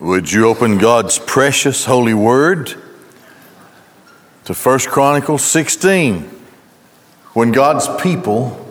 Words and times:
Would 0.00 0.32
you 0.32 0.48
open 0.48 0.78
God's 0.78 1.18
precious 1.18 1.84
holy 1.84 2.14
word 2.14 2.74
to 4.46 4.54
1 4.54 4.78
Chronicles 4.80 5.44
16? 5.44 6.22
When 7.34 7.52
God's 7.52 7.86
people 8.00 8.66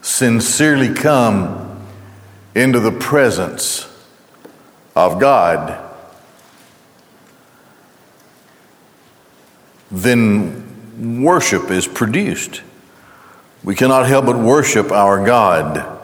sincerely 0.00 0.94
come 0.94 1.86
into 2.54 2.80
the 2.80 2.92
presence 2.92 3.86
of 4.96 5.20
God, 5.20 5.78
then 9.90 11.22
worship 11.22 11.70
is 11.70 11.86
produced. 11.86 12.62
We 13.62 13.74
cannot 13.74 14.06
help 14.06 14.24
but 14.24 14.38
worship 14.38 14.90
our 14.90 15.22
God. 15.26 15.99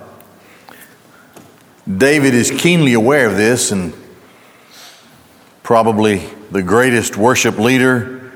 David 1.87 2.34
is 2.34 2.50
keenly 2.50 2.95
aware 2.95 3.29
of 3.29 3.37
this 3.37 3.71
and 3.71 3.94
probably 5.63 6.18
the 6.50 6.63
greatest 6.63 7.17
worship 7.17 7.58
leader 7.58 8.32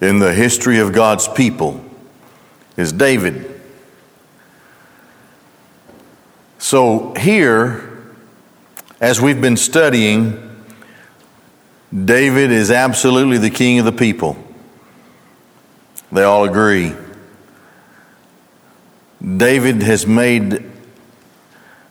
in 0.00 0.18
the 0.18 0.34
history 0.34 0.80
of 0.80 0.92
God's 0.92 1.28
people 1.28 1.84
is 2.76 2.92
David. 2.92 3.60
So, 6.58 7.14
here, 7.14 8.04
as 9.00 9.20
we've 9.20 9.40
been 9.40 9.56
studying, 9.56 10.64
David 11.92 12.50
is 12.50 12.70
absolutely 12.70 13.38
the 13.38 13.50
king 13.50 13.78
of 13.78 13.84
the 13.84 13.92
people. 13.92 14.36
They 16.10 16.24
all 16.24 16.44
agree. 16.44 16.94
David 19.20 19.82
has 19.82 20.04
made 20.04 20.71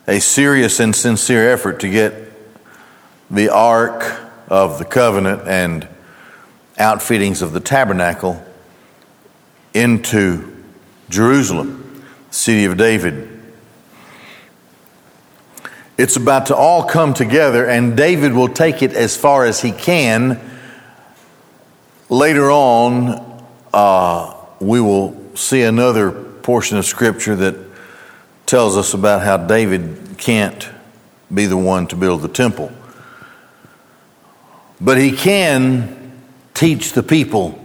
a 0.08 0.20
serious 0.20 0.80
and 0.80 0.96
sincere 0.96 1.52
effort 1.52 1.80
to 1.82 1.90
get 1.90 2.14
the 3.30 3.50
Ark 3.50 4.20
of 4.48 4.80
the 4.80 4.86
Covenant 4.86 5.48
and 5.48 5.88
outfittings 6.78 7.42
of 7.42 7.54
the 7.54 7.60
tabernacle 7.60 8.44
into 9.74 10.64
Jerusalem, 11.10 12.04
the 12.30 12.36
city 12.36 12.66
of 12.66 12.78
David. 12.78 13.30
It's 15.98 16.16
about 16.16 16.48
to 16.48 16.56
all 16.56 16.84
come 16.84 17.14
together, 17.14 17.66
and 17.66 17.96
David 17.96 18.34
will 18.34 18.50
take 18.50 18.82
it 18.82 18.94
as 18.94 19.16
far 19.16 19.46
as 19.46 19.62
he 19.62 19.72
can. 19.72 20.40
Later 22.10 22.50
on, 22.50 23.46
uh, 23.74 24.36
we 24.60 24.82
will 24.82 25.36
see 25.36 25.62
another 25.62 26.12
portion 26.12 26.78
of 26.78 26.86
Scripture 26.86 27.36
that 27.36 27.71
tells 28.52 28.76
us 28.76 28.94
about 28.94 29.22
how 29.22 29.38
David 29.38 30.16
can't 30.18 30.68
be 31.34 31.46
the 31.46 31.56
one 31.56 31.88
to 31.88 31.96
build 31.96 32.22
the 32.22 32.28
temple. 32.28 32.70
But 34.82 34.98
he 34.98 35.14
can 35.14 36.12
teach 36.54 36.92
the 36.92 37.02
people 37.02 37.58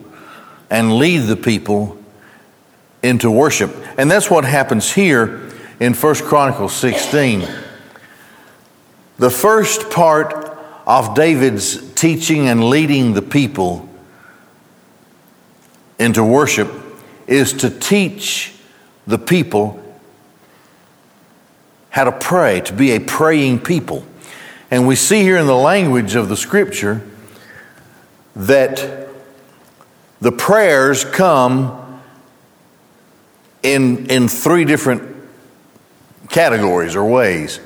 and 0.71 0.97
lead 0.97 1.27
the 1.27 1.35
people 1.35 1.99
into 3.03 3.29
worship. 3.29 3.75
And 3.99 4.09
that's 4.09 4.31
what 4.31 4.45
happens 4.45 4.93
here 4.93 5.51
in 5.81 5.93
1 5.93 6.15
Chronicles 6.19 6.73
16. 6.77 7.49
The 9.19 9.31
first 9.31 9.91
part 9.91 10.57
of 10.87 11.17
David's 11.17 11.93
teaching 11.95 12.47
and 12.47 12.63
leading 12.63 13.13
the 13.13 13.23
people 13.23 13.89
into 15.99 16.23
worship 16.23 16.71
is 17.27 17.55
to 17.55 17.71
teach 17.71 18.55
the 19.09 19.19
people 19.19 19.83
how 21.97 22.05
to 22.05 22.13
pray, 22.13 22.61
to 22.61 22.75
be 22.75 22.91
a 22.91 23.01
praying 23.01 23.59
people. 23.59 24.05
And 24.71 24.87
we 24.87 24.97
see 24.97 25.23
here 25.23 25.39
in 25.39 25.47
the 25.47 25.57
language 25.57 26.15
of 26.15 26.29
the 26.29 26.37
scripture 26.37 27.01
that 28.35 29.09
the 30.21 30.31
prayers 30.31 31.07
come 31.07 32.03
in, 33.63 34.11
in 34.11 34.29
three 34.29 34.67
different 34.67 35.11
categories 36.29 36.95
or 36.95 37.09
ways. 37.09 37.61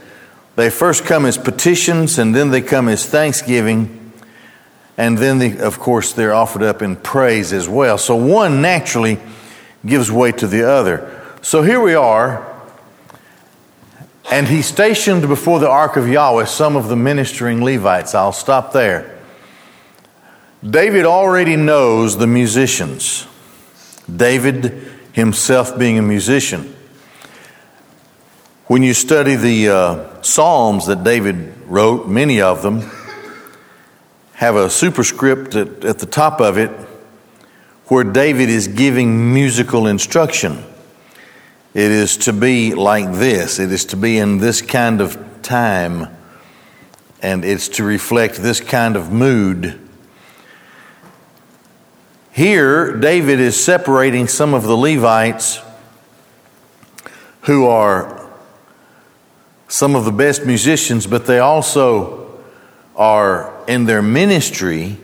They 0.55 0.71
first 0.71 1.05
come 1.05 1.27
as 1.27 1.37
petitions, 1.37 2.17
and 2.17 2.33
then 2.33 2.53
they 2.53 2.63
come 2.63 2.87
as 2.87 3.05
thanksgiving, 3.05 4.13
and 4.97 5.19
then, 5.19 5.39
they, 5.39 5.59
of 5.59 5.81
course, 5.81 6.13
they're 6.13 6.35
offered 6.35 6.63
up 6.63 6.83
in 6.83 6.95
praise 6.95 7.53
as 7.53 7.69
well. 7.69 7.99
So 7.99 8.15
one 8.15 8.63
naturally 8.63 9.19
gives 9.85 10.09
way 10.13 10.31
to 10.31 10.47
the 10.47 10.71
other. 10.71 11.21
So 11.43 11.63
here 11.63 11.81
we 11.81 11.97
are 11.97 12.50
and 14.31 14.47
he 14.47 14.63
stationed 14.63 15.27
before 15.27 15.59
the 15.59 15.69
ark 15.69 15.97
of 15.97 16.09
Yahweh 16.09 16.45
some 16.45 16.77
of 16.77 16.89
the 16.89 16.97
ministering 16.97 17.65
Levites. 17.65 18.15
I'll 18.15 18.33
stop 18.33 18.73
there. 18.73 19.19
David 20.63 21.05
already 21.05 21.57
knows 21.57 22.17
the 22.17 22.27
musicians. 22.27 23.27
David 24.15 24.89
himself 25.13 25.79
being 25.79 25.99
a 25.99 26.03
musician. 26.03 26.77
When 28.67 28.83
you 28.83 28.95
study 28.95 29.35
the 29.35 29.69
uh, 29.69 30.23
Psalms 30.23 30.87
that 30.87 31.03
David 31.03 31.55
wrote, 31.67 32.07
many 32.07 32.41
of 32.41 32.63
them 32.63 32.89
have 34.35 34.55
a 34.55 34.71
superscript 34.71 35.57
at, 35.57 35.85
at 35.85 35.99
the 35.99 36.07
top 36.07 36.41
of 36.41 36.57
it 36.57 36.71
where 37.87 38.05
David 38.05 38.49
is 38.49 38.69
giving 38.69 39.35
musical 39.35 39.89
instruction. 39.89 40.63
It 41.73 41.93
is 41.93 42.17
to 42.19 42.33
be 42.33 42.75
like 42.75 43.13
this. 43.13 43.61
It 43.61 43.71
is 43.71 43.85
to 43.87 43.97
be 43.97 44.19
in 44.19 44.39
this 44.39 44.61
kind 44.61 45.01
of 45.01 45.43
time, 45.43 46.09
and 47.23 47.45
it's 47.45 47.69
to 47.69 47.85
reflect 47.85 48.37
this 48.37 48.61
kind 48.61 48.97
of 48.97 49.13
mood. 49.13 49.79
Here, 52.33 52.97
David 52.97 53.39
is 53.39 53.63
separating 53.63 54.27
some 54.27 54.53
of 54.53 54.65
the 54.65 54.77
Levites 54.77 55.61
who 57.43 57.67
are 57.67 58.29
some 59.69 59.95
of 59.95 60.05
the 60.05 60.13
best 60.13 60.45
musicians, 60.45 61.07
but 61.07 61.27
they 61.27 61.39
also 61.39 62.41
are 62.97 63.55
in 63.69 63.85
their 63.85 64.03
ministry, 64.03 64.97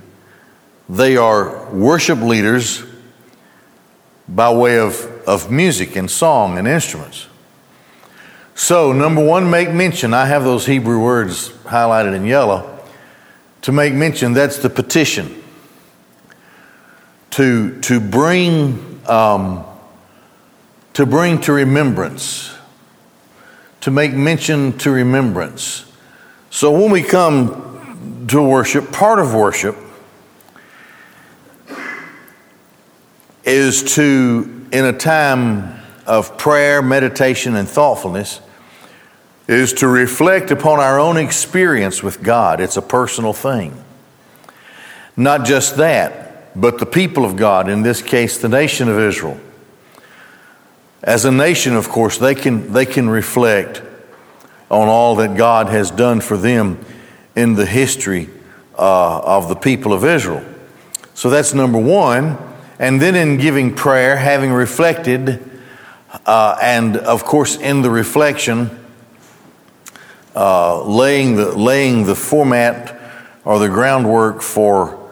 they 0.88 1.16
are 1.16 1.70
worship 1.72 2.20
leaders 2.20 2.82
by 4.28 4.52
way 4.52 4.78
of, 4.78 5.04
of 5.26 5.50
music 5.50 5.96
and 5.96 6.10
song 6.10 6.58
and 6.58 6.66
instruments. 6.66 7.26
So, 8.54 8.92
number 8.92 9.24
one, 9.24 9.50
make 9.50 9.70
mention. 9.70 10.14
I 10.14 10.26
have 10.26 10.42
those 10.42 10.66
Hebrew 10.66 11.02
words 11.02 11.50
highlighted 11.64 12.14
in 12.14 12.24
yellow. 12.24 12.80
To 13.62 13.72
make 13.72 13.92
mention, 13.92 14.32
that's 14.32 14.58
the 14.58 14.70
petition. 14.70 15.42
To, 17.32 17.78
to 17.82 18.00
bring 18.00 19.00
um, 19.06 19.64
to 20.96 21.04
bring 21.04 21.38
to 21.42 21.52
remembrance, 21.52 22.56
to 23.82 23.90
make 23.90 24.14
mention 24.14 24.76
to 24.78 24.90
remembrance. 24.90 25.84
So 26.48 26.72
when 26.72 26.90
we 26.90 27.02
come 27.02 28.26
to 28.28 28.42
worship, 28.42 28.92
part 28.92 29.18
of 29.18 29.34
worship 29.34 29.76
is 33.46 33.94
to, 33.94 34.66
in 34.72 34.84
a 34.84 34.92
time 34.92 35.80
of 36.04 36.36
prayer, 36.36 36.82
meditation, 36.82 37.54
and 37.54 37.68
thoughtfulness, 37.68 38.40
is 39.46 39.72
to 39.74 39.86
reflect 39.86 40.50
upon 40.50 40.80
our 40.80 40.98
own 40.98 41.16
experience 41.16 42.02
with 42.02 42.22
God. 42.22 42.60
It's 42.60 42.76
a 42.76 42.82
personal 42.82 43.32
thing. 43.32 43.82
Not 45.16 45.46
just 45.46 45.76
that, 45.76 46.60
but 46.60 46.78
the 46.78 46.86
people 46.86 47.24
of 47.24 47.36
God, 47.36 47.68
in 47.68 47.82
this 47.82 48.02
case, 48.02 48.38
the 48.38 48.48
nation 48.48 48.88
of 48.88 48.98
Israel. 48.98 49.38
As 51.02 51.24
a 51.24 51.30
nation, 51.30 51.76
of 51.76 51.88
course, 51.88 52.18
they 52.18 52.34
can, 52.34 52.72
they 52.72 52.84
can 52.84 53.08
reflect 53.08 53.80
on 54.68 54.88
all 54.88 55.14
that 55.16 55.36
God 55.36 55.68
has 55.68 55.92
done 55.92 56.20
for 56.20 56.36
them 56.36 56.84
in 57.36 57.54
the 57.54 57.66
history 57.66 58.28
uh, 58.76 59.20
of 59.20 59.48
the 59.48 59.54
people 59.54 59.92
of 59.92 60.04
Israel. 60.04 60.44
So 61.14 61.30
that's 61.30 61.54
number 61.54 61.78
one. 61.78 62.36
And 62.78 63.00
then 63.00 63.14
in 63.14 63.38
giving 63.38 63.74
prayer, 63.74 64.16
having 64.16 64.52
reflected, 64.52 65.42
uh, 66.26 66.58
and 66.60 66.96
of 66.96 67.24
course 67.24 67.56
in 67.56 67.82
the 67.82 67.90
reflection, 67.90 68.84
uh, 70.34 70.82
laying, 70.84 71.36
the, 71.36 71.56
laying 71.56 72.04
the 72.04 72.14
format 72.14 73.00
or 73.44 73.58
the 73.58 73.68
groundwork 73.68 74.42
for, 74.42 75.10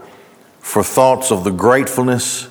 for 0.61 0.82
thoughts 0.82 1.32
of 1.32 1.44
the 1.44 1.50
gratefulness 1.50 2.49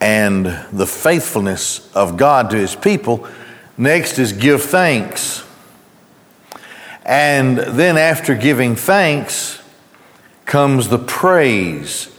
and 0.00 0.46
the 0.72 0.86
faithfulness 0.86 1.90
of 1.94 2.16
God 2.16 2.50
to 2.50 2.56
his 2.56 2.74
people. 2.74 3.28
Next 3.76 4.18
is 4.18 4.32
give 4.32 4.62
thanks. 4.62 5.44
And 7.04 7.58
then 7.58 7.96
after 7.96 8.34
giving 8.34 8.76
thanks 8.76 9.62
comes 10.46 10.88
the 10.88 10.98
praise 10.98 12.13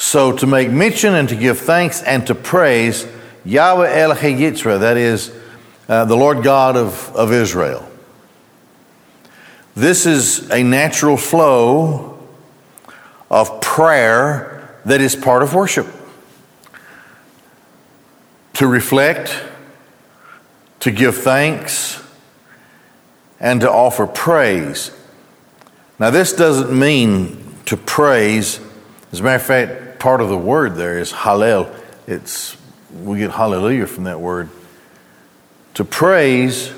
so 0.00 0.32
to 0.32 0.46
make 0.46 0.70
mention 0.70 1.14
and 1.14 1.28
to 1.28 1.36
give 1.36 1.58
thanks 1.58 2.02
and 2.02 2.26
to 2.26 2.34
praise 2.34 3.06
Yahweh 3.44 3.98
El 3.98 4.16
Yitzra, 4.16 4.80
that 4.80 4.96
is 4.96 5.30
uh, 5.90 6.06
the 6.06 6.16
Lord 6.16 6.42
God 6.42 6.74
of, 6.74 7.14
of 7.14 7.34
Israel. 7.34 7.86
this 9.74 10.06
is 10.06 10.50
a 10.50 10.62
natural 10.62 11.18
flow 11.18 12.18
of 13.30 13.60
prayer 13.60 14.74
that 14.86 15.02
is 15.02 15.14
part 15.14 15.42
of 15.42 15.52
worship. 15.52 15.86
To 18.54 18.66
reflect, 18.66 19.38
to 20.80 20.90
give 20.90 21.18
thanks, 21.18 22.02
and 23.38 23.60
to 23.60 23.70
offer 23.70 24.06
praise. 24.06 24.92
Now, 25.98 26.08
this 26.08 26.32
doesn't 26.32 26.76
mean 26.76 27.54
to 27.66 27.76
praise. 27.76 28.60
As 29.12 29.20
a 29.20 29.22
matter 29.22 29.36
of 29.36 29.42
fact, 29.42 29.89
part 30.00 30.20
of 30.20 30.28
the 30.28 30.36
word 30.36 30.74
there 30.74 30.98
is 30.98 31.12
hallel. 31.12 31.72
It's 32.08 32.56
we 32.92 33.18
get 33.18 33.30
hallelujah 33.30 33.86
from 33.86 34.04
that 34.04 34.20
word. 34.20 34.48
To 35.74 35.84
praise 35.84 36.72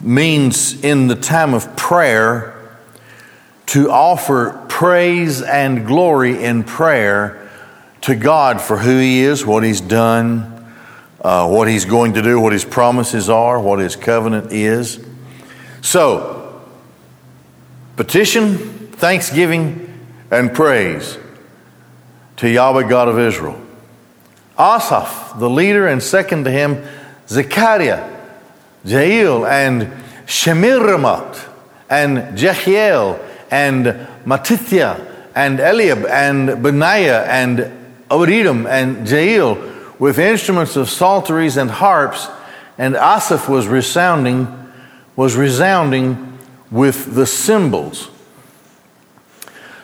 means 0.00 0.84
in 0.84 1.08
the 1.08 1.16
time 1.16 1.54
of 1.54 1.76
prayer 1.76 2.54
to 3.66 3.90
offer 3.90 4.64
praise 4.68 5.42
and 5.42 5.86
glory 5.86 6.42
in 6.42 6.62
prayer 6.62 7.50
to 8.02 8.14
God 8.14 8.60
for 8.60 8.78
who 8.78 8.98
He 8.98 9.20
is, 9.20 9.44
what 9.44 9.64
He's 9.64 9.80
done, 9.80 10.72
uh, 11.20 11.48
what 11.48 11.68
He's 11.68 11.84
going 11.84 12.14
to 12.14 12.22
do, 12.22 12.38
what 12.38 12.52
His 12.52 12.64
promises 12.64 13.28
are, 13.28 13.60
what 13.60 13.80
His 13.80 13.96
covenant 13.96 14.52
is. 14.52 15.04
So, 15.80 16.62
petition, 17.96 18.56
thanksgiving, 18.92 19.87
and 20.30 20.52
praise 20.52 21.18
to 22.36 22.48
Yahweh 22.48 22.88
God 22.88 23.08
of 23.08 23.18
Israel. 23.18 23.60
Asaph, 24.58 25.38
the 25.38 25.48
leader, 25.48 25.86
and 25.86 26.02
second 26.02 26.44
to 26.44 26.50
him, 26.50 26.84
Zechariah, 27.28 28.16
Jeiel, 28.84 29.48
and 29.48 29.92
Shemiramoth, 30.26 31.48
and 31.88 32.36
Jehiel, 32.36 33.20
and 33.50 33.86
Mattithiah, 34.24 35.04
and 35.34 35.60
Eliab, 35.60 36.04
and 36.06 36.62
Benaiah, 36.62 37.24
and 37.26 37.58
Obededom, 38.10 38.68
and 38.68 39.06
Jeiel, 39.06 39.98
with 39.98 40.18
instruments 40.18 40.76
of 40.76 40.90
psalteries 40.90 41.56
and 41.56 41.70
harps, 41.70 42.28
and 42.76 42.94
Asaph 42.94 43.48
was 43.48 43.66
resounding, 43.66 44.46
was 45.16 45.36
resounding 45.36 46.38
with 46.70 47.14
the 47.14 47.26
cymbals. 47.26 48.10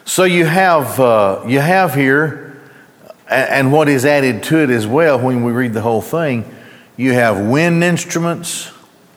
So 0.05 0.25
you 0.25 0.45
have, 0.45 1.01
uh, 1.01 1.45
you 1.47 1.61
have 1.61 1.95
here, 1.95 2.61
and 3.29 3.73
what 3.73 3.89
is 3.89 4.05
added 4.05 4.43
to 4.45 4.63
it 4.63 4.71
as 4.71 4.87
well 4.87 5.19
when 5.19 5.45
we 5.45 5.53
read 5.53 5.73
the 5.73 5.81
whole 5.81 6.03
thing, 6.03 6.45
you 6.97 7.13
have 7.13 7.41
wind 7.41 7.83
instruments, 7.83 8.71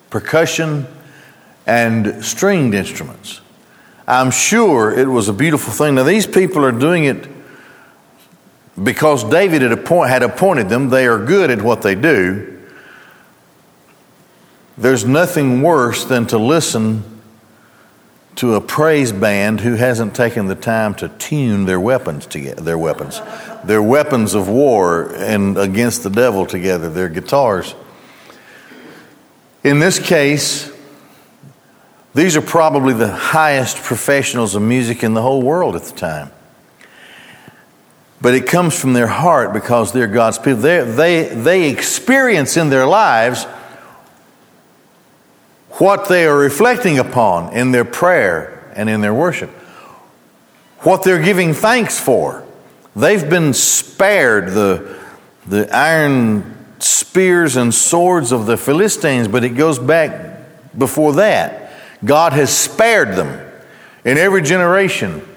percussion, 0.10 0.88
and 1.66 2.24
stringed 2.24 2.74
instruments. 2.74 3.42
I'm 4.08 4.32
sure 4.32 4.98
it 4.98 5.08
was 5.08 5.28
a 5.28 5.34
beautiful 5.34 5.74
thing. 5.74 5.96
Now, 5.96 6.04
these 6.04 6.26
people 6.26 6.64
are 6.64 6.72
doing 6.72 7.04
it 7.04 7.28
because 8.82 9.26
David 9.26 9.64
had, 9.64 9.74
appoint, 9.74 10.10
had 10.10 10.24
appointed 10.24 10.70
them. 10.70 10.90
They 10.90 11.06
are 11.06 11.24
good 11.24 11.52
at 11.52 11.62
what 11.62 11.82
they 11.82 11.96
do. 11.96 12.62
There's 14.78 15.04
nothing 15.04 15.62
worse 15.62 16.06
than 16.06 16.28
to 16.28 16.38
listen 16.38 17.17
to 18.38 18.54
a 18.54 18.62
praise 18.62 19.12
band 19.12 19.60
who 19.60 19.74
hasn't 19.74 20.16
taken 20.16 20.46
the 20.46 20.56
time 20.56 20.94
to 20.94 21.10
tune 21.10 21.66
their 21.66 21.80
weapons 21.80 22.26
together, 22.28 22.62
their 22.62 22.78
weapons, 22.78 23.20
their 23.64 23.82
weapons 23.82 24.36
of 24.36 24.48
war 24.48 25.12
and 25.16 25.58
against 25.58 26.04
the 26.04 26.10
devil 26.10 26.46
together, 26.46 26.88
their 26.88 27.10
guitars. 27.10 27.74
In 29.64 29.80
this 29.80 29.98
case, 29.98 30.72
these 32.14 32.38
are 32.38 32.42
probably 32.42 32.94
the 32.94 33.12
highest 33.12 33.78
professionals 33.78 34.54
of 34.54 34.62
music 34.62 35.04
in 35.04 35.16
the 35.16 35.22
whole 35.22 35.42
world 35.42 35.76
at 35.76 35.84
the 35.84 35.96
time. 35.96 36.32
But 38.22 38.36
it 38.36 38.46
comes 38.46 38.80
from 38.80 38.94
their 38.94 39.08
heart 39.08 39.52
because 39.52 39.94
they're 39.94 40.08
God's 40.08 40.38
people. 40.38 40.62
They, 40.62 40.84
they, 40.84 41.24
they 41.24 41.70
experience 41.72 42.56
in 42.56 42.70
their 42.70 42.86
lives 42.86 43.48
what 45.78 46.08
they 46.08 46.26
are 46.26 46.38
reflecting 46.38 47.00
upon 47.00 47.54
in 47.54 47.72
their 47.72 47.86
prayer 47.86 48.72
and 48.76 48.90
in 48.90 49.02
their 49.02 49.14
worship, 49.14 49.50
what 50.80 51.04
they're 51.04 51.22
giving 51.22 51.54
thanks 51.54 52.00
for. 52.00 52.44
They've 52.96 53.30
been 53.30 53.54
spared 53.54 54.50
the, 54.50 54.98
the 55.46 55.74
iron 55.76 56.56
spears 56.80 57.56
and 57.56 57.74
swords 57.74 58.32
of 58.32 58.46
the 58.46 58.58
Philistines, 58.58 59.28
but 59.28 59.44
it 59.44 59.50
goes 59.50 59.80
back 59.80 60.40
before 60.78 61.14
that. 61.14 61.72
God 62.04 62.34
has 62.34 62.56
spared 62.56 63.16
them 63.16 63.48
in 64.06 64.18
every 64.18 64.42
generation. 64.42 65.28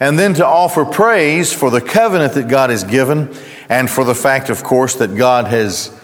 And 0.00 0.18
then 0.18 0.34
to 0.34 0.46
offer 0.46 0.84
praise 0.84 1.52
for 1.52 1.70
the 1.70 1.80
covenant 1.80 2.34
that 2.34 2.48
God 2.48 2.70
has 2.70 2.82
given 2.82 3.34
and 3.68 3.88
for 3.88 4.04
the 4.04 4.14
fact, 4.14 4.50
of 4.50 4.62
course, 4.62 4.96
that 4.96 5.14
God 5.16 5.46
has 5.46 5.96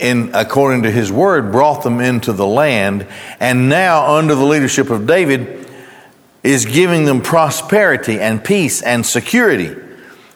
in, 0.00 0.30
according 0.34 0.84
to 0.84 0.90
his 0.90 1.12
word, 1.12 1.52
brought 1.52 1.82
them 1.82 2.00
into 2.00 2.32
the 2.32 2.46
land, 2.46 3.06
and 3.38 3.68
now, 3.68 4.16
under 4.16 4.34
the 4.34 4.44
leadership 4.44 4.90
of 4.90 5.06
David, 5.06 5.68
is 6.42 6.64
giving 6.64 7.04
them 7.04 7.20
prosperity 7.20 8.18
and 8.18 8.42
peace 8.42 8.82
and 8.82 9.04
security. 9.04 9.76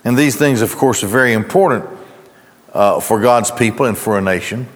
And 0.05 0.19
these 0.19 0.37
things, 0.37 0.61
of 0.61 0.76
course, 0.76 1.02
are 1.02 1.08
very 1.08 1.32
important 1.32 1.87
uh, 2.72 3.00
for 3.00 3.20
God's 3.20 3.50
people 3.50 3.87
and 3.87 3.96
for 3.96 4.19
a 4.19 4.20
nation. 4.20 4.69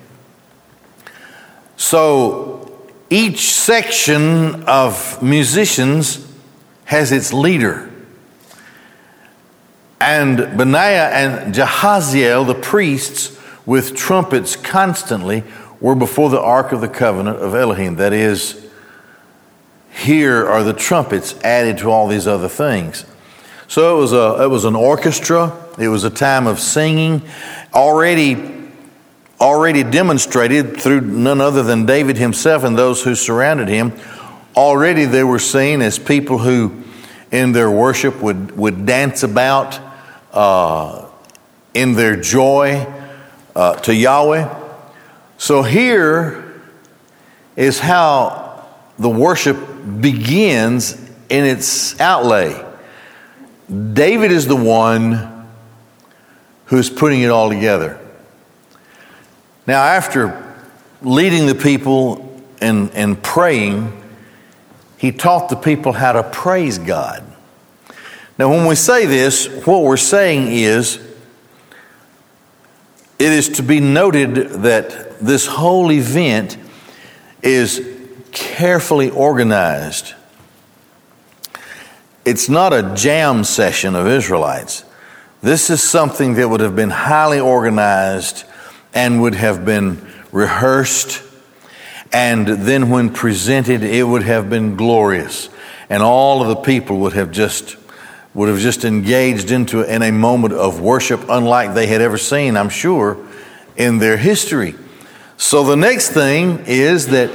So, 1.76 2.88
each 3.11 3.52
section 3.52 4.64
of 4.64 5.23
musicians 5.23 6.26
has 6.84 7.12
its 7.12 7.32
leader. 7.32 7.91
And 10.00 10.37
Benaiah 10.56 11.11
and 11.11 11.55
Jahaziel, 11.55 12.46
the 12.46 12.55
priests, 12.55 13.38
with 13.69 13.94
trumpets 13.94 14.56
constantly 14.56 15.44
were 15.79 15.94
before 15.94 16.31
the 16.31 16.41
ark 16.41 16.73
of 16.73 16.81
the 16.81 16.88
covenant 16.88 17.37
of 17.37 17.55
Elohim. 17.55 17.97
That 17.97 18.15
is, 18.15 18.67
here 19.91 20.49
are 20.49 20.62
the 20.62 20.73
trumpets 20.73 21.38
added 21.44 21.76
to 21.79 21.91
all 21.91 22.09
these 22.09 22.26
other 22.26 22.49
things. 22.49 23.05
So 23.67 23.94
it 23.94 24.00
was, 24.00 24.15
a, 24.15 24.44
it 24.44 24.47
was 24.47 24.65
an 24.65 24.75
orchestra, 24.75 25.55
it 25.79 25.88
was 25.88 26.05
a 26.05 26.09
time 26.11 26.47
of 26.47 26.59
singing, 26.61 27.20
already, 27.75 28.70
already 29.38 29.82
demonstrated 29.82 30.79
through 30.79 31.03
none 31.03 31.43
other 31.43 31.62
than 31.62 31.85
David 31.85 32.17
himself 32.17 32.65
and 32.65 32.76
those 32.76 33.03
who 33.03 33.15
surrounded 33.15 33.69
him. 33.69 33.93
Already 34.56 35.05
they 35.05 35.25
were 35.25 35.38
seen 35.38 35.82
as 35.82 35.98
people 35.98 36.39
who, 36.39 36.84
in 37.31 37.53
their 37.53 37.70
worship, 37.70 38.22
would, 38.22 38.56
would 38.56 38.87
dance 38.87 39.25
about 39.25 39.79
uh, 40.32 41.05
in 41.75 41.93
their 41.93 42.17
joy 42.17 42.94
uh, 43.58 43.74
to 43.74 43.93
Yahweh. 43.93 44.48
So 45.36 45.62
here 45.62 46.62
is 47.56 47.81
how 47.81 48.65
the 49.00 49.08
worship 49.08 49.58
begins 50.00 50.94
in 51.29 51.44
its 51.44 51.98
outlay. 52.00 52.65
David 53.69 54.31
is 54.31 54.46
the 54.46 54.56
one 54.56 55.48
who's 56.67 56.88
putting 56.88 57.22
it 57.22 57.31
all 57.31 57.48
together. 57.48 57.98
Now, 59.67 59.82
after 59.82 60.56
leading 61.03 61.46
the 61.46 61.55
people 61.56 62.41
and, 62.60 62.93
and 62.93 63.20
praying, 63.20 63.93
he 64.98 65.10
taught 65.10 65.48
the 65.48 65.56
people 65.56 65.93
how 65.93 66.12
to 66.12 66.22
praise 66.22 66.79
God. 66.79 67.24
Now, 68.38 68.50
when 68.50 68.67
we 68.67 68.77
say 68.77 69.06
this, 69.06 69.48
what 69.67 69.82
we're 69.82 69.96
saying 69.96 70.53
is 70.53 71.07
it 73.19 73.32
is 73.32 73.48
to 73.51 73.63
be 73.63 73.81
noted 73.81 74.37
that 74.63 75.19
this 75.19 75.46
whole 75.46 75.91
event 75.91 76.56
is 77.43 77.84
carefully 78.31 79.10
organized. 79.10 80.15
It's 82.25 82.48
not 82.48 82.72
a 82.72 82.94
jam 82.94 83.43
session 83.43 83.96
of 83.96 84.06
Israelites. 84.06 84.84
This 85.41 85.70
is 85.70 85.82
something 85.82 86.34
that 86.34 86.48
would 86.48 86.60
have 86.60 86.77
been 86.77 86.91
highly 86.91 87.41
organized 87.41 88.44
and 88.94 89.22
would 89.22 89.34
have 89.34 89.65
been 89.65 90.06
rehearsed. 90.31 91.22
And 92.13 92.46
then, 92.46 92.91
when 92.91 93.10
presented, 93.10 93.82
it 93.82 94.03
would 94.03 94.22
have 94.22 94.48
been 94.48 94.77
glorious. 94.77 95.48
And 95.91 96.03
all 96.03 96.43
of 96.43 96.48
the 96.48 96.56
people 96.56 96.98
would 97.01 97.13
have 97.15 97.31
just 97.31 97.77
would 98.38 98.48
have 98.48 98.60
just 98.60 98.84
engaged 98.84 99.50
into 99.50 99.82
in 99.82 100.00
a 100.00 100.12
moment 100.12 100.54
of 100.54 100.80
worship 100.80 101.28
unlike 101.28 101.74
they 101.74 101.88
had 101.88 102.00
ever 102.00 102.16
seen, 102.16 102.56
I'm 102.56 102.68
sure, 102.68 103.18
in 103.76 103.98
their 103.98 104.16
history. 104.16 104.76
So 105.36 105.64
the 105.64 105.74
next 105.74 106.10
thing 106.10 106.62
is 106.64 107.08
that 107.08 107.32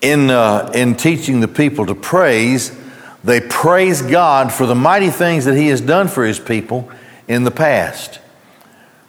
in, 0.00 0.30
uh, 0.30 0.72
in 0.74 0.94
teaching 0.94 1.40
the 1.40 1.48
people 1.48 1.84
to 1.84 1.94
praise, 1.94 2.74
they 3.24 3.42
praise 3.42 4.00
God 4.00 4.54
for 4.54 4.64
the 4.64 4.74
mighty 4.74 5.10
things 5.10 5.44
that 5.44 5.54
He 5.54 5.68
has 5.68 5.82
done 5.82 6.08
for 6.08 6.24
His 6.24 6.40
people 6.40 6.90
in 7.28 7.44
the 7.44 7.50
past. 7.50 8.20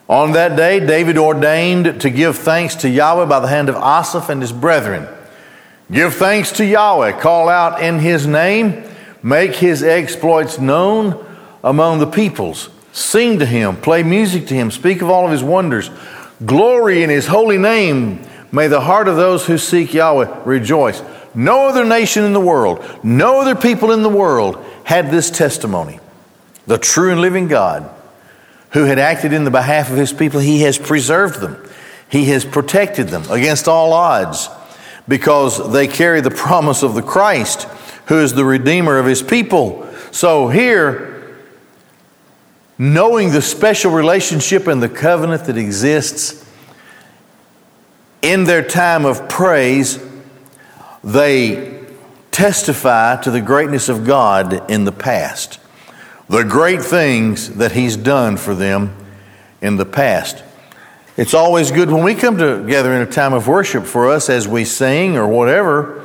On 0.09 0.33
that 0.33 0.57
day, 0.57 0.85
David 0.85 1.17
ordained 1.17 2.01
to 2.01 2.09
give 2.09 2.35
thanks 2.35 2.75
to 2.75 2.89
Yahweh 2.89 3.27
by 3.27 3.39
the 3.39 3.47
hand 3.47 3.69
of 3.69 3.75
Asaph 3.75 4.27
and 4.27 4.41
his 4.41 4.51
brethren. 4.51 5.07
Give 5.89 6.13
thanks 6.13 6.51
to 6.53 6.65
Yahweh, 6.65 7.13
call 7.21 7.47
out 7.47 7.81
in 7.81 7.99
his 7.99 8.27
name, 8.27 8.83
make 9.25 9.55
his 9.55 9.81
exploits 9.81 10.59
known 10.59 11.25
among 11.63 11.97
the 11.97 12.05
peoples. 12.05 12.69
Sing 12.91 13.39
to 13.39 13.45
him, 13.45 13.75
play 13.75 14.03
music 14.03 14.45
to 14.47 14.53
him, 14.53 14.69
speak 14.69 15.01
of 15.01 15.09
all 15.09 15.25
of 15.25 15.31
his 15.31 15.41
wonders. 15.41 15.89
Glory 16.45 17.01
in 17.01 17.09
his 17.09 17.25
holy 17.25 17.57
name. 17.57 18.23
May 18.51 18.67
the 18.67 18.81
heart 18.81 19.07
of 19.07 19.15
those 19.15 19.47
who 19.47 19.57
seek 19.57 19.95
Yahweh 19.95 20.43
rejoice. 20.45 21.01
No 21.33 21.67
other 21.67 21.83
nation 21.83 22.23
in 22.23 22.33
the 22.33 22.39
world, 22.39 22.85
no 23.03 23.41
other 23.41 23.55
people 23.55 23.91
in 23.91 24.03
the 24.03 24.09
world 24.09 24.63
had 24.83 25.09
this 25.09 25.31
testimony. 25.31 25.99
The 26.67 26.77
true 26.77 27.11
and 27.11 27.19
living 27.19 27.47
God 27.47 27.89
who 28.73 28.83
had 28.83 28.99
acted 28.99 29.33
in 29.33 29.43
the 29.43 29.51
behalf 29.51 29.89
of 29.89 29.97
his 29.97 30.13
people, 30.13 30.39
he 30.39 30.61
has 30.61 30.77
preserved 30.77 31.41
them. 31.41 31.67
He 32.09 32.25
has 32.25 32.45
protected 32.45 33.07
them 33.07 33.23
against 33.31 33.67
all 33.67 33.91
odds 33.91 34.49
because 35.07 35.71
they 35.71 35.87
carry 35.87 36.21
the 36.21 36.31
promise 36.31 36.83
of 36.83 36.93
the 36.93 37.01
Christ, 37.01 37.67
who 38.07 38.19
is 38.19 38.33
the 38.33 38.45
Redeemer 38.45 38.97
of 38.97 39.05
his 39.05 39.21
people. 39.21 39.87
So 40.11 40.47
here, 40.47 41.37
knowing 42.77 43.31
the 43.31 43.41
special 43.41 43.91
relationship 43.91 44.67
and 44.67 44.81
the 44.81 44.89
covenant 44.89 45.45
that 45.45 45.57
exists, 45.57 46.43
in 48.21 48.45
their 48.45 48.63
time 48.63 49.05
of 49.05 49.29
praise, 49.29 50.03
they 51.03 51.85
testify 52.31 53.21
to 53.21 53.31
the 53.31 53.41
greatness 53.41 53.87
of 53.87 54.03
God 54.03 54.69
in 54.69 54.83
the 54.83 54.91
past, 54.91 55.59
the 56.27 56.43
great 56.43 56.81
things 56.81 57.55
that 57.57 57.71
He's 57.71 57.95
done 57.95 58.37
for 58.37 58.55
them 58.55 58.95
in 59.61 59.77
the 59.77 59.85
past. 59.85 60.43
It's 61.17 61.33
always 61.33 61.71
good 61.71 61.89
when 61.89 62.03
we 62.03 62.13
come 62.13 62.37
together 62.37 62.93
in 62.93 63.01
a 63.01 63.09
time 63.09 63.33
of 63.33 63.47
worship 63.47 63.85
for 63.85 64.09
us 64.09 64.29
as 64.29 64.47
we 64.47 64.65
sing 64.65 65.15
or 65.15 65.27
whatever, 65.27 66.03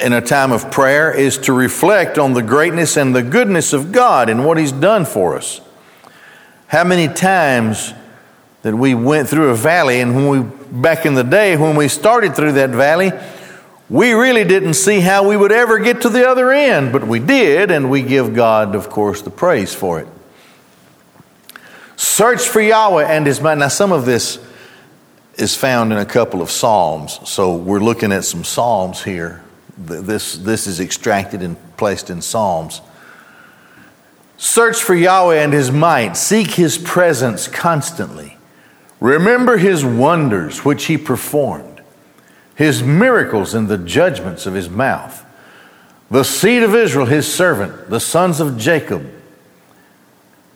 in 0.00 0.12
a 0.12 0.20
time 0.20 0.50
of 0.50 0.70
prayer, 0.70 1.12
is 1.12 1.38
to 1.38 1.52
reflect 1.52 2.18
on 2.18 2.32
the 2.32 2.42
greatness 2.42 2.96
and 2.96 3.14
the 3.14 3.22
goodness 3.22 3.72
of 3.72 3.92
God 3.92 4.28
and 4.28 4.44
what 4.44 4.58
He's 4.58 4.72
done 4.72 5.04
for 5.04 5.36
us. 5.36 5.60
How 6.66 6.84
many 6.84 7.12
times 7.12 7.94
that 8.62 8.74
we 8.74 8.94
went 8.94 9.28
through 9.28 9.50
a 9.50 9.54
valley, 9.54 10.00
and 10.00 10.14
when 10.16 10.28
we, 10.28 10.80
back 10.80 11.06
in 11.06 11.14
the 11.14 11.22
day, 11.22 11.56
when 11.56 11.76
we 11.76 11.86
started 11.88 12.34
through 12.34 12.52
that 12.52 12.70
valley, 12.70 13.12
we 13.88 14.12
really 14.12 14.44
didn't 14.44 14.74
see 14.74 15.00
how 15.00 15.26
we 15.26 15.36
would 15.36 15.52
ever 15.52 15.78
get 15.78 16.02
to 16.02 16.08
the 16.08 16.28
other 16.28 16.50
end, 16.50 16.92
but 16.92 17.06
we 17.06 17.20
did, 17.20 17.70
and 17.70 17.88
we 17.88 18.02
give 18.02 18.34
God, 18.34 18.74
of 18.74 18.90
course, 18.90 19.22
the 19.22 19.30
praise 19.30 19.74
for 19.74 20.00
it. 20.00 20.08
Search 21.96 22.42
for 22.42 22.60
Yahweh 22.60 23.04
and 23.04 23.26
His 23.26 23.40
might. 23.40 23.58
Now, 23.58 23.68
some 23.68 23.92
of 23.92 24.04
this 24.04 24.44
is 25.36 25.56
found 25.56 25.92
in 25.92 25.98
a 25.98 26.04
couple 26.04 26.42
of 26.42 26.50
Psalms, 26.50 27.20
so 27.24 27.54
we're 27.56 27.78
looking 27.78 28.12
at 28.12 28.24
some 28.24 28.44
Psalms 28.44 29.04
here. 29.04 29.42
This, 29.78 30.36
this 30.36 30.66
is 30.66 30.80
extracted 30.80 31.42
and 31.42 31.56
placed 31.76 32.10
in 32.10 32.20
Psalms. 32.20 32.80
Search 34.36 34.82
for 34.82 34.94
Yahweh 34.94 35.42
and 35.42 35.52
His 35.52 35.70
might, 35.70 36.16
seek 36.16 36.52
His 36.52 36.78
presence 36.78 37.48
constantly. 37.48 38.36
Remember 39.00 39.56
His 39.56 39.84
wonders 39.84 40.64
which 40.64 40.86
He 40.86 40.98
performed, 40.98 41.80
His 42.54 42.82
miracles 42.82 43.54
and 43.54 43.68
the 43.68 43.78
judgments 43.78 44.46
of 44.46 44.54
His 44.54 44.68
mouth. 44.68 45.24
The 46.10 46.24
seed 46.24 46.62
of 46.62 46.74
Israel, 46.74 47.06
His 47.06 47.32
servant, 47.32 47.90
the 47.90 48.00
sons 48.00 48.40
of 48.40 48.58
Jacob, 48.58 49.08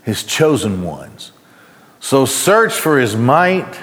His 0.02 0.24
chosen 0.24 0.82
ones. 0.82 1.32
So 2.02 2.26
search 2.26 2.74
for 2.74 2.98
his 2.98 3.16
might. 3.16 3.78